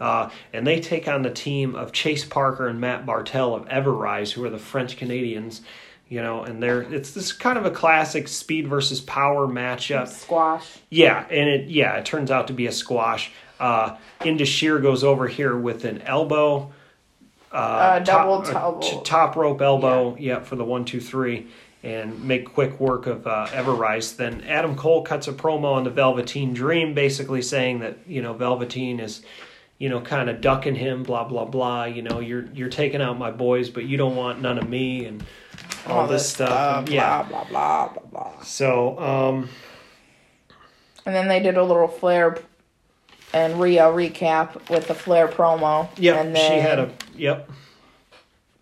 Uh, 0.00 0.30
and 0.52 0.66
they 0.66 0.80
take 0.80 1.06
on 1.08 1.22
the 1.22 1.30
team 1.30 1.74
of 1.74 1.92
Chase 1.92 2.24
Parker 2.24 2.68
and 2.68 2.80
Matt 2.80 3.04
Martel 3.06 3.54
of 3.54 3.66
Everrise, 3.68 4.32
who 4.32 4.44
are 4.44 4.50
the 4.50 4.58
French 4.58 4.96
Canadians. 4.96 5.60
You 6.08 6.20
know, 6.22 6.42
and 6.44 6.62
they're 6.62 6.82
it's 6.82 7.12
this 7.12 7.32
kind 7.32 7.56
of 7.56 7.64
a 7.64 7.70
classic 7.70 8.28
speed 8.28 8.68
versus 8.68 9.00
power 9.00 9.46
matchup. 9.48 10.06
Squash. 10.08 10.78
Yeah, 10.90 11.24
and 11.30 11.48
it 11.48 11.68
yeah, 11.68 11.96
it 11.96 12.04
turns 12.04 12.30
out 12.30 12.46
to 12.48 12.52
be 12.52 12.66
a 12.66 12.72
squash. 12.72 13.32
Uh 13.58 13.96
Indashir 14.20 14.82
goes 14.82 15.02
over 15.02 15.26
here 15.28 15.56
with 15.56 15.84
an 15.86 16.02
elbow. 16.02 16.72
Uh, 17.54 18.00
double 18.00 18.42
top, 18.42 18.62
elbow. 18.62 18.80
t- 18.80 19.00
top 19.04 19.36
rope 19.36 19.60
elbow, 19.62 20.16
yeah. 20.18 20.40
for 20.40 20.56
the 20.56 20.64
one, 20.64 20.84
two, 20.84 21.00
three, 21.00 21.46
and 21.84 22.24
make 22.24 22.52
quick 22.52 22.80
work 22.80 23.06
of 23.06 23.26
uh, 23.26 23.46
Everrise. 23.50 24.16
Then 24.16 24.42
Adam 24.48 24.74
Cole 24.74 25.02
cuts 25.02 25.28
a 25.28 25.32
promo 25.32 25.74
on 25.74 25.84
the 25.84 25.90
Velveteen 25.90 26.52
Dream, 26.52 26.94
basically 26.94 27.42
saying 27.42 27.78
that 27.78 27.98
you 28.08 28.22
know 28.22 28.32
Velveteen 28.32 28.98
is, 28.98 29.22
you 29.78 29.88
know, 29.88 30.00
kind 30.00 30.28
of 30.28 30.40
ducking 30.40 30.74
him, 30.74 31.04
blah 31.04 31.22
blah 31.24 31.44
blah. 31.44 31.84
You 31.84 32.02
know, 32.02 32.18
you're 32.20 32.46
you're 32.52 32.68
taking 32.70 33.00
out 33.00 33.18
my 33.18 33.30
boys, 33.30 33.70
but 33.70 33.84
you 33.84 33.96
don't 33.96 34.16
want 34.16 34.42
none 34.42 34.58
of 34.58 34.68
me, 34.68 35.04
and 35.04 35.22
all, 35.86 36.08
this, 36.08 36.28
stuff. 36.28 36.78
and, 36.80 36.88
yeah. 36.88 37.22
Blah 37.22 37.44
blah 37.44 37.88
blah 37.88 38.02
blah 38.10 38.30
blah. 38.32 38.42
So, 38.42 38.98
um, 38.98 39.48
And 41.06 41.14
then 41.14 41.28
they 41.28 41.40
did 41.40 41.56
a 41.56 41.62
little 41.62 41.86
Flair 41.86 42.38
and 43.34 43.60
Rhea 43.60 43.82
recap 43.82 44.70
with 44.70 44.86
the 44.88 44.94
Flair 44.94 45.26
promo. 45.28 45.88
yeah, 45.98 46.14
and 46.20 46.34
then, 46.34 46.50
she 46.52 46.58
had 46.60 46.78
a 46.78 46.90
yep. 47.16 47.50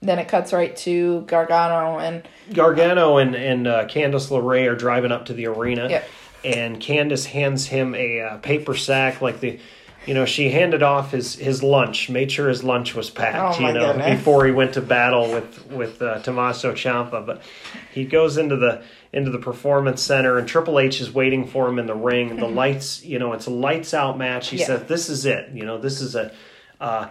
Then 0.00 0.18
it 0.18 0.26
cuts 0.26 0.52
right 0.52 0.74
to 0.78 1.20
Gargano 1.22 1.98
and 1.98 2.26
Gargano 2.52 3.18
and 3.18 3.37
and 3.37 3.66
uh, 3.68 3.85
Candice 3.87 4.30
LeRae 4.30 4.68
are 4.68 4.74
driving 4.74 5.12
up 5.12 5.26
to 5.26 5.35
the 5.35 5.46
arena, 5.46 5.88
Yep. 5.88 6.08
and 6.44 6.80
Candice 6.80 7.26
hands 7.26 7.66
him 7.66 7.94
a 7.94 8.20
uh, 8.20 8.37
paper 8.38 8.74
sack, 8.74 9.20
like 9.20 9.38
the, 9.40 9.61
you 10.06 10.14
know, 10.14 10.24
she 10.24 10.50
handed 10.50 10.82
off 10.82 11.12
his 11.12 11.36
his 11.36 11.62
lunch, 11.62 12.08
made 12.10 12.30
sure 12.32 12.48
his 12.48 12.64
lunch 12.64 12.94
was 12.94 13.08
packed, 13.10 13.60
Oh, 13.60 13.66
you 13.66 13.72
know, 13.72 13.92
goodness. 13.92 14.18
before 14.18 14.44
he 14.46 14.52
went 14.52 14.74
to 14.74 14.80
battle 14.80 15.30
with 15.30 15.66
with 15.70 16.02
uh, 16.02 16.18
Tommaso 16.20 16.72
Ciampa. 16.72 17.24
But 17.24 17.42
he 17.92 18.04
goes 18.04 18.36
into 18.36 18.56
the 18.56 18.82
into 19.12 19.30
the 19.30 19.38
performance 19.38 20.02
center, 20.02 20.38
and 20.38 20.48
Triple 20.48 20.78
H 20.78 21.00
is 21.00 21.12
waiting 21.12 21.46
for 21.46 21.68
him 21.68 21.78
in 21.78 21.86
the 21.86 21.94
ring. 21.94 22.36
The 22.36 22.48
lights, 22.48 23.04
you 23.04 23.18
know, 23.18 23.32
it's 23.32 23.46
a 23.46 23.50
lights 23.50 23.94
out 23.94 24.18
match. 24.18 24.48
He 24.48 24.56
Yeah. 24.58 24.66
says, 24.66 24.82
"This 24.84 25.08
is 25.08 25.24
it. 25.26 25.50
You 25.54 25.64
know, 25.64 25.78
this 25.78 26.00
is 26.00 26.14
a." 26.16 26.32
Uh, 26.80 27.08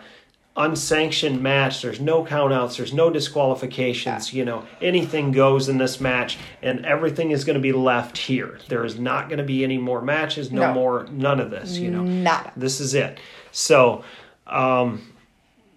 unsanctioned 0.63 1.41
match. 1.41 1.81
There's 1.81 1.99
no 1.99 2.23
countouts. 2.25 2.77
There's 2.77 2.93
no 2.93 3.09
disqualifications. 3.09 4.33
You 4.33 4.45
know, 4.45 4.65
anything 4.81 5.31
goes 5.31 5.69
in 5.69 5.77
this 5.77 5.99
match, 5.99 6.37
and 6.61 6.85
everything 6.85 7.31
is 7.31 7.43
going 7.43 7.55
to 7.55 7.61
be 7.61 7.71
left 7.71 8.17
here. 8.17 8.59
There 8.67 8.85
is 8.85 8.99
not 8.99 9.29
going 9.29 9.39
to 9.39 9.43
be 9.43 9.63
any 9.63 9.77
more 9.77 10.01
matches. 10.01 10.51
No, 10.51 10.61
No. 10.67 10.73
more. 10.73 11.07
None 11.11 11.39
of 11.39 11.49
this. 11.51 11.77
You 11.77 11.91
know, 11.91 12.03
nada. 12.03 12.51
this 12.55 12.79
is 12.79 12.93
it. 12.93 13.19
So, 13.51 14.03
um, 14.47 15.13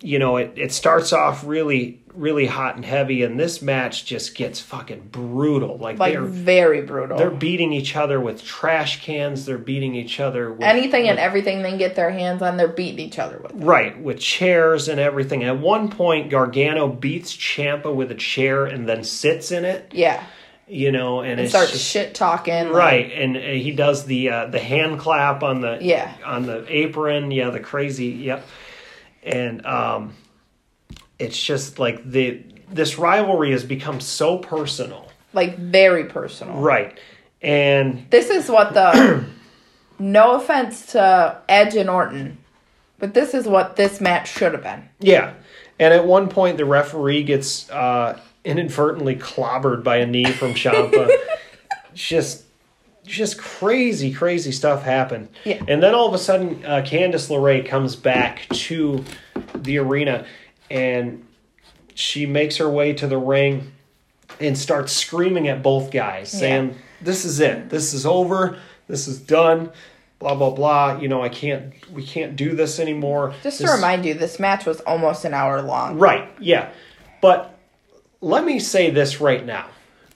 you 0.01 0.19
know, 0.19 0.37
it, 0.37 0.53
it 0.57 0.73
starts 0.73 1.13
off 1.13 1.45
really, 1.47 2.03
really 2.15 2.47
hot 2.47 2.77
and 2.77 2.85
heavy, 2.85 3.23
and 3.23 3.39
this 3.41 3.61
match 3.61 4.05
just 4.05 4.35
gets 4.37 4.61
fucking 4.61 5.09
brutal. 5.11 5.79
Like, 5.79 5.99
Like 5.99 6.13
they're 6.13 6.23
very 6.23 6.83
brutal. 6.83 7.19
they're 7.19 7.31
beating 7.31 7.73
each 7.73 7.97
other 7.97 8.21
with 8.21 8.45
trash 8.45 9.03
cans. 9.03 9.47
They're 9.47 9.59
beating 9.59 9.95
each 9.95 10.21
other 10.21 10.53
with 10.53 10.63
Anything 10.63 11.09
and 11.09 11.19
everything 11.19 11.63
they 11.63 11.71
can 11.71 11.79
get 11.79 11.97
their 11.97 12.11
hands 12.11 12.41
on, 12.43 12.57
they're 12.57 12.69
beating 12.69 13.01
each 13.01 13.19
other 13.19 13.39
with. 13.43 13.53
Right, 13.55 14.01
with 14.01 14.21
chairs 14.21 14.89
and 14.89 15.01
everything. 15.01 15.43
At 15.45 15.59
one 15.59 15.91
point, 15.91 16.31
Gargano 16.31 16.89
beats 16.89 17.37
Ciampa 17.37 17.95
with 17.95 18.11
a 18.11 18.15
chair 18.17 18.65
and 18.67 18.89
then 18.89 19.03
sits 19.05 19.51
in 19.51 19.65
it. 19.65 19.91
Yeah. 19.93 20.23
You 20.67 20.93
know, 20.93 21.21
and, 21.21 21.39
And 21.41 21.49
starts 21.49 21.73
just, 21.73 21.85
shit 21.85 22.15
talking. 22.15 22.67
like- 22.67 22.73
right. 22.73 23.13
And 23.13 23.37
uh, 23.37 23.41
he 23.41 23.73
does 23.73 24.07
the 24.07 24.31
uh, 24.31 24.47
the 24.47 24.59
hand 24.61 24.99
clap 24.99 25.43
on 25.43 25.61
the 25.61 25.79
Yeah. 25.83 26.11
on 26.25 26.47
the 26.47 26.65
apron. 26.69 27.31
Yeah, 27.31 27.51
the 27.51 27.61
crazy. 27.61 28.07
Yep. 28.07 28.47
And 29.25 29.67
um, 29.67 30.15
it's 31.19 31.41
just 31.41 31.79
like 31.79 32.09
the 32.09 32.43
this 32.71 32.99
rivalry 32.99 33.53
has 33.53 33.65
become 33.65 34.01
so 34.01 34.39
personal. 34.39 35.09
Like 35.33 35.59
very 35.59 36.05
personal. 36.05 36.57
Right, 36.57 36.99
and 37.43 38.07
This 38.11 38.31
is 38.31 38.49
what 38.49 38.75
the. 38.75 39.25
no 39.99 40.35
offense 40.35 40.87
to 40.93 41.41
Edge 41.49 41.77
and 41.77 41.89
Orton, 41.89 42.39
but 42.99 43.15
this 43.15 43.35
is 43.35 43.47
what 43.47 43.77
this 43.77 44.01
match 44.01 44.31
should 44.31 44.53
have 44.53 44.63
been. 44.63 44.89
Yeah. 45.01 45.35
And 45.79 45.93
at 45.93 46.07
one 46.07 46.29
point, 46.29 46.57
the 46.57 46.65
referee 46.65 47.25
gets 47.25 47.71
uh, 47.71 48.19
inadvertently 48.45 49.17
clobbered 49.17 49.83
by 49.83 49.97
a 49.97 50.07
knee 50.07 50.31
from 50.31 50.55
Ciampa. 50.55 51.11
just, 51.95 52.45
just 53.05 53.39
crazy, 53.39 54.13
crazy 54.13 54.53
stuff 54.53 54.83
happened. 54.83 55.29
Yeah. 55.45 55.63
And 55.67 55.83
then 55.83 55.95
all 55.95 56.07
of 56.07 56.15
a 56.15 56.19
sudden, 56.19 56.65
uh, 56.65 56.83
Candice 56.87 57.29
LeRae 57.29 57.67
comes 57.67 57.97
back 57.97 58.47
to 58.51 59.05
the 59.55 59.79
arena 59.79 60.27
and 60.75 61.25
she 61.95 62.27
makes 62.27 62.57
her 62.57 62.69
way 62.69 62.93
to 62.93 63.07
the 63.07 63.17
ring 63.17 63.73
and 64.41 64.59
starts 64.59 64.93
screaming 64.93 65.47
at 65.49 65.63
both 65.63 65.93
guys, 65.93 66.29
saying, 66.29 66.75
This 67.01 67.25
is 67.25 67.39
it. 67.39 67.71
This 67.71 67.95
is 67.95 68.05
over. 68.05 68.59
This 68.89 69.07
is 69.09 69.19
done. 69.21 69.71
blah 70.19 70.35
blah 70.35 70.51
blah. 70.51 70.99
You 70.99 71.09
know, 71.09 71.23
I 71.23 71.29
can't. 71.29 71.73
We 71.93 72.05
can't 72.05 72.35
do 72.35 72.55
this 72.57 72.81
anymore. 72.81 73.33
Just 73.43 73.61
This- 73.61 73.71
to 73.71 73.75
remind 73.75 74.05
you, 74.05 74.15
this 74.15 74.41
match 74.41 74.67
was 74.67 74.81
almost 74.81 75.25
an 75.25 75.33
hour 75.35 75.63
long. 75.63 75.99
Right, 75.99 76.29
yeah. 76.41 76.71
But 77.21 77.55
let 78.21 78.45
me 78.45 78.59
say 78.59 78.91
this 78.91 79.21
right 79.21 79.45
now, 79.47 79.67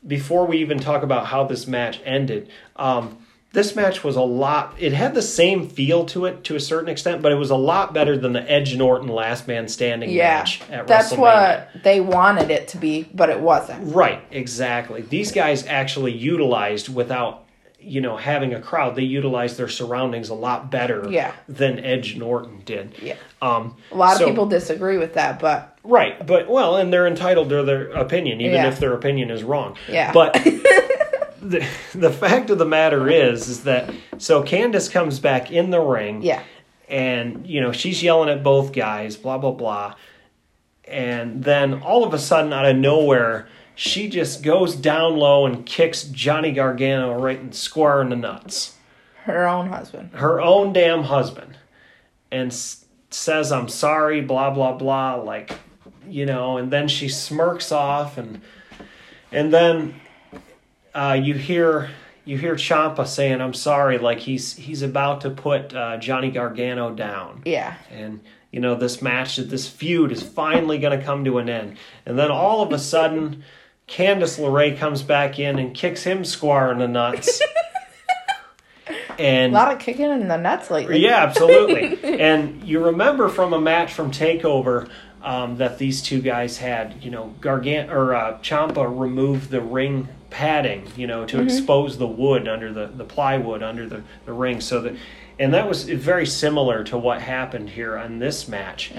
before 0.07 0.47
we 0.47 0.59
even 0.59 0.79
talk 0.81 1.03
about 1.03 1.27
how 1.27 1.45
this 1.45 1.67
match 1.67 2.01
ended. 2.05 2.49
Um, 2.77 3.19
this 3.53 3.75
match 3.75 4.05
was 4.05 4.15
a 4.17 4.21
lot, 4.23 4.75
it 4.79 4.93
had 4.93 5.15
the 5.15 5.23
same 5.23 5.69
feel 5.69 6.05
to 6.07 6.27
it 6.27 6.45
to 6.45 6.55
a 6.55 6.61
certain 6.61 6.89
extent, 6.89 7.23
but 7.23 7.33
it 7.33 7.37
was 7.37 7.51
a 7.51 7.57
lot 7.57 7.95
better 7.95 8.17
than 8.17 8.33
the 8.35 8.51
Edge 8.51 8.77
Norton 8.77 9.09
last 9.09 9.49
man 9.49 9.69
standing 9.69 10.11
Yeah, 10.11 10.39
match 10.39 10.61
at 10.71 10.87
that's 10.87 11.13
what 11.13 11.69
they 11.83 12.01
wanted 12.01 12.51
it 12.51 12.69
to 12.69 12.77
be, 12.79 13.09
but 13.15 13.31
it 13.31 13.41
wasn't. 13.41 13.95
Right, 13.95 14.21
exactly. 14.31 15.01
These 15.03 15.33
guys 15.33 15.67
actually 15.67 16.13
utilized 16.13 16.95
without 16.95 17.45
you 17.81 18.01
know 18.01 18.17
having 18.17 18.53
a 18.55 18.61
crowd 18.61 18.97
they 18.97 19.03
utilized 19.05 19.57
their 19.57 19.69
surroundings 19.69 20.31
a 20.31 20.35
lot 20.35 20.69
better 20.69 21.07
Yeah. 21.09 21.31
than 21.49 21.79
edge 21.79 22.17
norton 22.17 22.61
did 22.65 22.93
Yeah. 23.01 23.15
um 23.41 23.77
A 23.93 23.95
lot 23.95 24.17
so- 24.17 24.25
of 24.25 24.31
people 24.31 24.47
disagree 24.47 24.99
with 24.99 25.15
that, 25.15 25.39
but 25.39 25.79
Right, 25.85 26.27
but 26.27 26.49
well, 26.51 26.77
and 26.77 26.93
they're 26.93 27.07
entitled 27.07 27.49
to 27.51 27.63
their 27.63 27.89
opinion, 27.93 28.41
even 28.41 28.57
Yeah. 28.57 28.67
if 28.69 28.79
their 28.81 28.93
opinion 28.95 29.31
is 29.31 29.43
wrong. 29.45 29.77
Yeah. 29.89 30.11
But 30.13 30.35
the 31.49 31.67
the 31.95 32.11
fact 32.11 32.51
of 32.51 32.59
the 32.59 32.65
matter 32.67 33.09
is, 33.09 33.49
is 33.49 33.65
that 33.65 33.93
so 34.19 34.43
Candice 34.43 34.91
comes 34.91 35.19
back 35.21 35.51
in 35.51 35.71
the 35.71 35.81
ring, 35.81 36.23
yeah. 36.23 36.43
and 36.89 37.47
you 37.47 37.61
know 37.61 37.73
she's 37.73 38.03
yelling 38.03 38.29
at 38.29 38.43
both 38.43 38.73
guys, 38.73 39.17
blah 39.17 39.39
blah 39.39 39.53
blah, 39.53 39.95
and 40.85 41.45
then 41.45 41.83
all 41.83 42.05
of 42.05 42.15
a 42.15 42.19
sudden, 42.19 42.53
out 42.53 42.65
of 42.67 42.77
nowhere, 42.77 43.49
she 43.75 44.09
just 44.09 44.43
goes 44.43 44.75
down 44.75 45.17
low 45.17 45.47
and 45.47 45.65
kicks 45.67 46.05
Johnny 46.05 46.53
Gargano 46.53 47.15
right 47.19 47.39
in 47.39 47.53
square 47.53 48.01
in 48.01 48.09
the 48.11 48.17
nuts 48.17 48.75
Her 49.25 49.47
own 49.47 49.69
husband. 49.69 50.11
her 50.15 50.41
own 50.41 50.73
damn 50.73 51.05
husband 51.05 51.57
and 52.31 52.49
s- 52.51 52.85
says 53.11 53.51
i'm 53.53 53.69
sorry 53.69 54.21
blah 54.21 54.51
blah 54.51 54.73
blah 54.75 55.15
like 55.15 55.53
you 56.09 56.27
know 56.27 56.59
and 56.59 56.71
then 56.71 56.89
she 56.89 57.09
smirks 57.09 57.71
off 57.73 58.19
and 58.19 58.41
and 59.33 59.53
then 59.53 59.95
uh, 60.95 61.19
you 61.21 61.35
hear 61.35 61.91
you 62.25 62.37
hear 62.39 62.55
Ciampa 62.57 63.07
saying 63.07 63.41
i'm 63.41 63.55
sorry 63.55 63.99
like 63.99 64.19
he's 64.21 64.55
he's 64.57 64.83
about 64.83 65.23
to 65.23 65.31
put 65.31 65.75
uh, 65.75 65.97
johnny 65.99 66.31
gargano 66.31 66.93
down 66.95 67.43
Yeah. 67.45 67.75
and 67.91 68.21
you 68.51 68.61
know 68.61 68.75
this 68.75 69.01
match 69.03 69.37
this 69.37 69.69
feud 69.69 70.13
is 70.13 70.23
finally 70.23 70.79
going 70.79 70.99
to 70.99 71.05
come 71.05 71.25
to 71.25 71.39
an 71.39 71.49
end 71.49 71.77
and 72.05 72.19
then 72.19 72.31
all 72.31 72.63
of 72.63 72.73
a 72.73 72.79
sudden 72.79 73.43
candice 73.87 74.39
LeRae 74.39 74.77
comes 74.79 75.03
back 75.03 75.39
in 75.39 75.59
and 75.59 75.75
kicks 75.75 76.03
him 76.03 76.25
square 76.25 76.71
in 76.73 76.79
the 76.79 76.89
nuts 76.89 77.41
and 79.19 79.53
A 79.53 79.55
lot 79.55 79.73
of 79.73 79.79
kicking 79.79 80.11
in 80.11 80.29
the 80.29 80.37
nuts 80.37 80.71
lately. 80.71 81.01
yeah, 81.01 81.17
absolutely. 81.25 81.99
and 82.21 82.63
you 82.65 82.85
remember 82.85 83.29
from 83.29 83.53
a 83.53 83.61
match 83.61 83.93
from 83.93 84.11
Takeover 84.13 84.89
um, 85.23 85.57
that 85.57 85.79
these 85.79 86.01
two 86.03 86.21
guys 86.21 86.59
had, 86.59 87.03
you 87.03 87.11
know, 87.11 87.35
Gargant 87.41 87.91
or 87.91 88.15
uh, 88.15 88.39
Ciampa 88.39 88.87
removed 88.99 89.51
the 89.51 89.61
ring 89.61 90.09
padding, 90.31 90.87
you 90.97 91.07
know, 91.07 91.25
to 91.27 91.41
expose 91.41 91.99
the 91.99 92.07
wood 92.07 92.47
under 92.49 92.73
the 92.73 92.87
the 92.87 93.05
plywood 93.05 93.63
under 93.63 93.89
the 93.89 94.03
the 94.27 94.33
ring, 94.33 94.61
so 94.61 94.81
that. 94.83 94.95
And 95.41 95.55
that 95.55 95.69
was 95.69 95.85
very 95.85 96.27
similar 96.27 96.83
to 96.83 96.99
what 96.99 97.23
happened 97.23 97.71
here 97.71 97.97
on 97.97 98.19
this 98.19 98.49
match. 98.49 98.91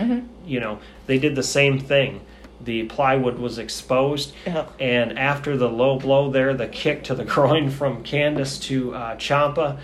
You 0.45 0.61
know, 0.61 0.79
they 1.05 1.19
did 1.19 1.35
the 1.35 1.43
same 1.43 1.79
thing. 1.81 2.21
The 2.63 2.83
plywood 2.83 3.37
was 3.39 3.57
exposed, 3.57 4.33
and 4.79 5.19
after 5.19 5.57
the 5.57 5.67
low 5.67 5.99
blow 5.99 6.31
there, 6.31 6.53
the 6.53 6.67
kick 6.69 7.03
to 7.05 7.13
the 7.15 7.25
groin 7.35 7.69
from 7.69 8.05
Candice 8.05 8.57
to 8.63 8.95
uh, 8.95 9.15
Ciampa, 9.17 9.79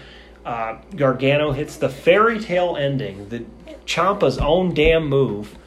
uh, 0.45 0.77
Gargano 0.95 1.51
hits 1.51 1.75
the 1.75 1.89
fairy 1.89 2.39
tale 2.39 2.77
ending, 2.77 3.27
the 3.27 3.43
Ciampa's 3.86 4.38
own 4.38 4.73
damn 4.73 5.08
move, 5.10 5.58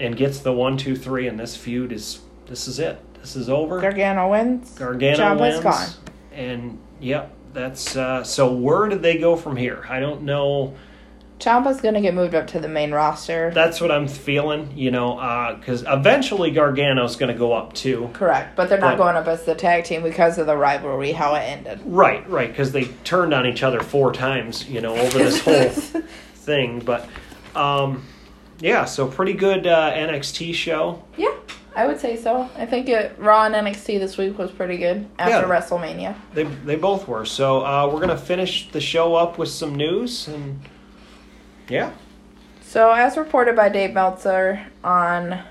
and 0.00 0.16
gets 0.16 0.38
the 0.38 0.52
one, 0.54 0.78
two, 0.78 0.96
three. 0.96 1.28
And 1.28 1.38
this 1.38 1.54
feud 1.54 1.92
is 1.92 2.20
this 2.46 2.66
is 2.66 2.78
it. 2.78 2.98
This 3.24 3.36
is 3.36 3.48
over. 3.48 3.80
Gargano 3.80 4.30
wins. 4.30 4.70
Gargano 4.78 5.16
Ciampa's 5.16 5.40
wins, 5.40 5.60
gone. 5.62 5.88
and 6.34 6.78
yep, 7.00 7.32
that's 7.54 7.96
uh, 7.96 8.22
so. 8.22 8.52
Where 8.52 8.86
did 8.86 9.00
they 9.00 9.16
go 9.16 9.34
from 9.34 9.56
here? 9.56 9.82
I 9.88 9.98
don't 9.98 10.24
know. 10.24 10.74
Ciampa's 11.38 11.80
gonna 11.80 12.02
get 12.02 12.12
moved 12.12 12.34
up 12.34 12.48
to 12.48 12.60
the 12.60 12.68
main 12.68 12.92
roster. 12.92 13.50
That's 13.54 13.80
what 13.80 13.90
I'm 13.90 14.08
feeling, 14.08 14.74
you 14.76 14.90
know, 14.90 15.56
because 15.58 15.84
eventually 15.88 16.50
Gargano's 16.50 17.16
going 17.16 17.32
to 17.32 17.38
go 17.38 17.54
up 17.54 17.72
too. 17.72 18.10
Correct, 18.12 18.56
but 18.56 18.68
they're 18.68 18.78
not 18.78 18.98
But- 18.98 19.04
going 19.04 19.16
up 19.16 19.26
as 19.26 19.44
the 19.44 19.54
tag 19.54 19.84
team 19.84 20.02
because 20.02 20.36
of 20.36 20.46
the 20.46 20.56
rivalry, 20.56 21.12
how 21.12 21.34
it 21.34 21.40
ended. 21.40 21.80
Right, 21.86 22.28
right, 22.30 22.48
because 22.50 22.72
they 22.72 22.84
turned 23.04 23.32
on 23.32 23.46
each 23.46 23.62
other 23.62 23.80
four 23.80 24.12
times, 24.12 24.68
you 24.68 24.82
know, 24.82 24.94
over 24.94 25.16
this 25.18 25.40
whole 25.42 25.70
thing. 26.34 26.80
But 26.80 27.08
um, 27.56 28.04
yeah, 28.60 28.84
so 28.84 29.08
pretty 29.08 29.32
good 29.32 29.66
uh, 29.66 29.92
NXT 29.92 30.54
show. 30.54 31.02
Yeah, 31.16 31.33
I 31.76 31.86
would 31.86 31.98
say 32.00 32.16
so. 32.16 32.48
I 32.56 32.66
think 32.66 32.88
it 32.88 33.16
Raw 33.18 33.44
and 33.44 33.54
NXT 33.54 33.98
this 33.98 34.16
week 34.16 34.38
was 34.38 34.50
pretty 34.52 34.76
good 34.76 35.06
after 35.18 35.48
Yeah. 35.48 35.60
WrestleMania. 35.60 36.14
They 36.32 36.44
they 36.44 36.76
both 36.76 37.08
were. 37.08 37.24
So 37.24 37.64
uh, 37.64 37.90
we're 37.92 38.00
gonna 38.00 38.16
finish 38.16 38.70
the 38.70 38.80
show 38.80 39.14
up 39.16 39.38
with 39.38 39.48
some 39.48 39.74
news 39.74 40.28
and 40.28 40.60
yeah, 41.68 41.92
So, 42.60 42.90
as 42.92 43.16
reported 43.16 43.56
by 43.56 43.70
Dave 43.70 43.94
Meltzer 43.94 44.66
on 44.82 45.42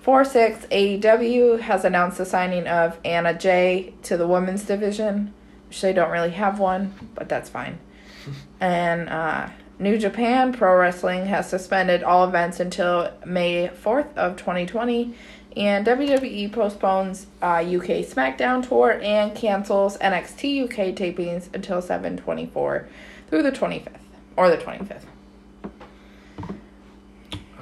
4 0.00 0.24
6, 0.24 0.66
AEW 0.70 1.60
has 1.60 1.84
announced 1.84 2.16
the 2.18 2.24
signing 2.24 2.66
of 2.66 2.98
Anna 3.04 3.34
Jay 3.38 3.92
to 4.04 4.16
the 4.16 4.26
women's 4.26 4.64
division, 4.64 5.34
which 5.68 5.80
they 5.82 5.92
don't 5.92 6.10
really 6.10 6.30
have 6.30 6.58
one, 6.58 6.94
but 7.14 7.28
that's 7.28 7.50
fine. 7.50 7.78
and 8.60 9.10
uh, 9.10 9.50
New 9.78 9.98
Japan 9.98 10.52
Pro 10.54 10.74
Wrestling 10.76 11.26
has 11.26 11.50
suspended 11.50 12.02
all 12.02 12.26
events 12.26 12.60
until 12.60 13.12
May 13.26 13.68
4th 13.68 14.16
of 14.16 14.36
2020. 14.36 15.14
And 15.56 15.86
WWE 15.86 16.50
postpones 16.52 17.26
uh, 17.42 17.56
UK 17.56 18.04
SmackDown 18.04 18.66
tour 18.66 18.98
and 19.02 19.34
cancels 19.34 19.98
NXT 19.98 20.64
UK 20.64 20.94
tapings 20.94 21.52
until 21.54 21.82
724 21.82 22.88
through 23.28 23.42
the 23.42 23.52
25th 23.52 23.88
or 24.36 24.48
the 24.48 24.56
25th. 24.56 25.02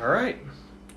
all 0.00 0.08
right. 0.08 0.38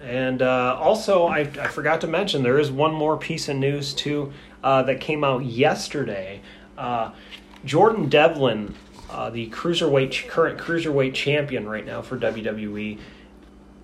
And 0.02 0.42
uh, 0.42 0.78
also, 0.80 1.26
I, 1.28 1.40
I 1.40 1.68
forgot 1.68 2.02
to 2.02 2.08
mention 2.08 2.44
there 2.44 2.60
is 2.60 2.70
one 2.70 2.94
more 2.94 3.18
piece 3.18 3.48
of 3.48 3.56
news 3.56 3.94
too 3.94 4.34
uh, 4.64 4.84
that 4.84 5.00
came 5.00 5.24
out 5.24 5.46
yesterday. 5.46 6.42
Uh, 6.78 7.12
Jordan 7.64 8.10
Devlin, 8.10 8.76
uh, 9.10 9.30
the 9.30 9.50
cruiserweight 9.50 10.28
current 10.28 10.60
cruiserweight 10.60 11.14
champion 11.14 11.68
right 11.68 11.86
now 11.86 12.02
for 12.02 12.18
WWE, 12.18 13.00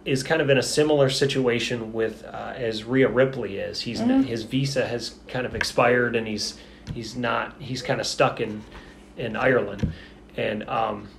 is 0.09 0.23
kind 0.23 0.41
of 0.41 0.49
in 0.49 0.57
a 0.57 0.63
similar 0.63 1.09
situation 1.09 1.93
with 1.93 2.25
uh, 2.25 2.53
as 2.55 2.83
Rhea 2.83 3.07
Ripley 3.07 3.57
is. 3.57 3.81
He's 3.81 3.99
his 3.99 4.43
visa 4.43 4.87
has 4.87 5.15
kind 5.27 5.45
of 5.45 5.53
expired, 5.53 6.15
and 6.15 6.27
he's 6.27 6.57
he's 6.93 7.15
not 7.15 7.55
he's 7.59 7.81
kind 7.81 8.01
of 8.01 8.07
stuck 8.07 8.41
in 8.41 8.63
in 9.17 9.35
Ireland, 9.35 9.93
and 10.35 10.67
um, 10.67 11.09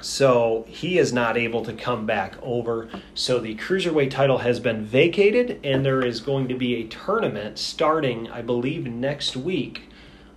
so 0.00 0.64
he 0.68 0.98
is 0.98 1.12
not 1.12 1.36
able 1.36 1.64
to 1.64 1.72
come 1.72 2.06
back 2.06 2.36
over. 2.40 2.88
So 3.14 3.40
the 3.40 3.56
cruiserweight 3.56 4.10
title 4.10 4.38
has 4.38 4.60
been 4.60 4.84
vacated, 4.84 5.58
and 5.64 5.84
there 5.84 6.04
is 6.04 6.20
going 6.20 6.46
to 6.48 6.54
be 6.54 6.76
a 6.76 6.84
tournament 6.84 7.58
starting, 7.58 8.30
I 8.30 8.42
believe, 8.42 8.86
next 8.86 9.36
week 9.36 9.88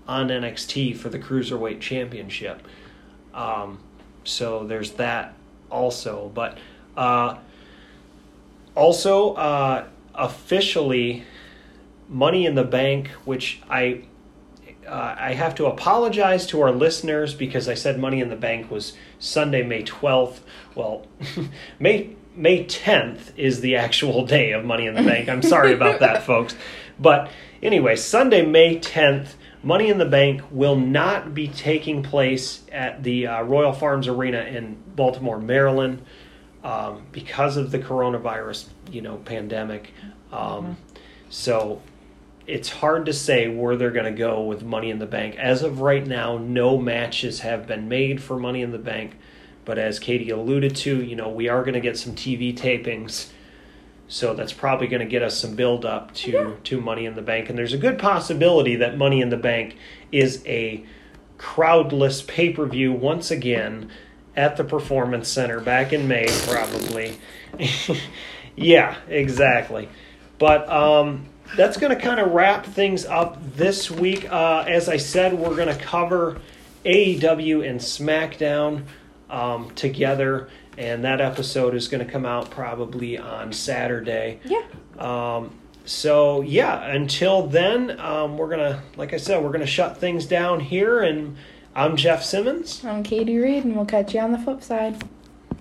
on 0.07 0.29
NXT 0.29 0.97
for 0.97 1.09
the 1.09 1.19
cruiserweight 1.19 1.79
championship. 1.79 2.65
Um, 3.35 3.79
so 4.23 4.65
there's 4.65 4.91
that 4.93 5.35
also, 5.69 6.31
but 6.33 6.57
uh, 6.95 7.37
also 8.77 9.33
uh, 9.33 9.87
officially, 10.15 11.25
Money 12.07 12.45
in 12.45 12.55
the 12.55 12.63
Bank, 12.63 13.09
which 13.25 13.61
I 13.69 14.03
uh, 14.87 15.15
I 15.17 15.33
have 15.33 15.53
to 15.55 15.65
apologize 15.65 16.47
to 16.47 16.61
our 16.61 16.71
listeners 16.71 17.33
because 17.33 17.67
I 17.67 17.73
said 17.73 17.99
Money 17.99 18.21
in 18.21 18.29
the 18.29 18.37
Bank 18.37 18.71
was 18.71 18.93
Sunday, 19.19 19.61
May 19.61 19.83
12th. 19.83 20.39
Well, 20.75 21.05
May 21.79 22.15
May 22.35 22.65
10th 22.65 23.35
is 23.35 23.61
the 23.61 23.75
actual 23.75 24.25
day 24.37 24.51
of 24.51 24.63
Money 24.63 24.85
in 24.85 24.95
the 24.95 25.03
Bank. 25.03 25.27
I'm 25.27 25.41
sorry 25.41 25.73
about 25.73 25.99
that, 25.99 26.23
folks. 26.25 26.55
But 26.99 27.29
anyway, 27.61 27.95
Sunday, 27.95 28.45
May 28.45 28.79
10th, 28.79 29.33
Money 29.63 29.89
in 29.89 29.97
the 29.97 30.05
Bank 30.05 30.43
will 30.51 30.77
not 30.77 31.33
be 31.33 31.47
taking 31.47 32.03
place 32.03 32.63
at 32.71 33.03
the 33.03 33.27
uh, 33.27 33.41
Royal 33.41 33.73
Farms 33.73 34.07
Arena 34.07 34.41
in 34.41 34.77
Baltimore, 34.95 35.39
Maryland, 35.39 36.03
um, 36.67 37.03
because 37.13 37.56
of 37.56 37.71
the 37.71 37.80
coronavirus, 37.80 38.67
you 38.91 39.01
know, 39.01 39.15
pandemic. 39.17 39.93
Um, 40.34 40.75
So 41.30 41.82
it's 42.45 42.69
hard 42.69 43.06
to 43.06 43.13
say 43.13 43.47
where 43.47 43.77
they're 43.77 43.91
going 43.91 44.13
to 44.13 44.17
go 44.17 44.43
with 44.43 44.63
Money 44.63 44.89
in 44.89 44.99
the 44.99 45.06
Bank. 45.06 45.36
As 45.38 45.63
of 45.63 45.80
right 45.80 46.06
now, 46.06 46.38
no 46.38 46.77
matches 46.77 47.39
have 47.39 47.67
been 47.67 47.88
made 47.88 48.21
for 48.21 48.38
Money 48.38 48.62
in 48.62 48.71
the 48.71 48.77
Bank. 48.77 49.17
But 49.63 49.77
as 49.77 49.97
Katie 49.97 50.30
alluded 50.30 50.75
to, 50.77 51.01
you 51.01 51.15
know, 51.15 51.30
we 51.30 51.47
are 51.47 51.62
going 51.62 51.73
to 51.73 51.80
get 51.80 51.97
some 51.97 52.15
TV 52.15 52.53
tapings. 52.58 53.30
So 54.10 54.34
that's 54.34 54.53
probably 54.53 54.88
going 54.88 55.01
to 55.01 55.06
get 55.06 55.23
us 55.23 55.38
some 55.38 55.56
build 55.56 55.86
up 55.86 56.13
to 56.15 56.58
to 56.63 56.82
Money 56.82 57.06
in 57.06 57.15
the 57.15 57.21
Bank 57.21 57.49
and 57.49 57.58
there's 57.58 57.73
a 57.73 57.77
good 57.77 57.99
possibility 57.99 58.77
that 58.77 58.97
Money 58.97 59.19
in 59.19 59.30
the 59.30 59.38
Bank 59.38 59.75
is 60.13 60.41
a 60.45 60.86
crowdless 61.38 62.25
pay 62.25 62.51
per 62.53 62.65
view 62.65 62.93
once 62.93 63.32
again 63.32 63.89
at 64.38 64.56
the 64.56 64.63
Performance 64.63 65.28
Center 65.28 65.60
back 65.60 65.91
in 65.91 66.08
May, 66.08 66.28
probably. 66.45 67.17
yeah, 68.56 68.95
exactly. 69.10 69.89
But 70.38 70.69
um, 70.69 71.26
that's 71.58 71.78
going 71.78 71.93
to 71.93 72.02
kind 72.02 72.19
of 72.19 72.32
wrap 72.32 72.65
things 72.65 73.06
up 73.06 73.39
this 73.56 73.89
week. 73.89 74.32
Uh, 74.32 74.63
as 74.67 74.88
I 74.88 74.97
said, 74.97 75.34
we're 75.34 75.56
going 75.56 75.76
to 75.76 75.84
cover 75.84 76.39
AEW 76.86 77.67
and 77.67 77.80
SmackDown 77.80 78.84
um, 79.30 79.71
together, 79.71 80.50
and 80.78 81.04
that 81.04 81.19
episode 81.19 81.73
is 81.73 81.88
going 81.88 82.06
to 82.06 82.10
come 82.10 82.26
out 82.26 82.52
probably 82.52 83.17
on 83.17 83.52
Saturday. 83.52 84.39
Yeah. 84.45 84.63
Um, 85.00 85.52
so 85.86 86.41
yeah, 86.41 86.86
until 86.86 87.47
then, 87.47 87.97
um, 88.00 88.38
we're 88.38 88.50
gonna, 88.50 88.84
like 88.97 89.13
I 89.13 89.17
said, 89.17 89.41
we're 89.41 89.54
gonna 89.54 89.65
shut 89.65 89.97
things 89.97 90.26
down 90.26 90.60
here. 90.60 91.00
And 91.00 91.38
I'm 91.77 91.95
Jeff 91.95 92.23
Simmons. 92.23 92.83
I'm 92.83 93.03
Katie 93.03 93.37
Reed, 93.37 93.63
and 93.63 93.75
we'll 93.75 93.85
catch 93.85 94.15
you 94.15 94.19
on 94.19 94.31
the 94.31 94.39
flip 94.39 94.63
side. 94.63 94.99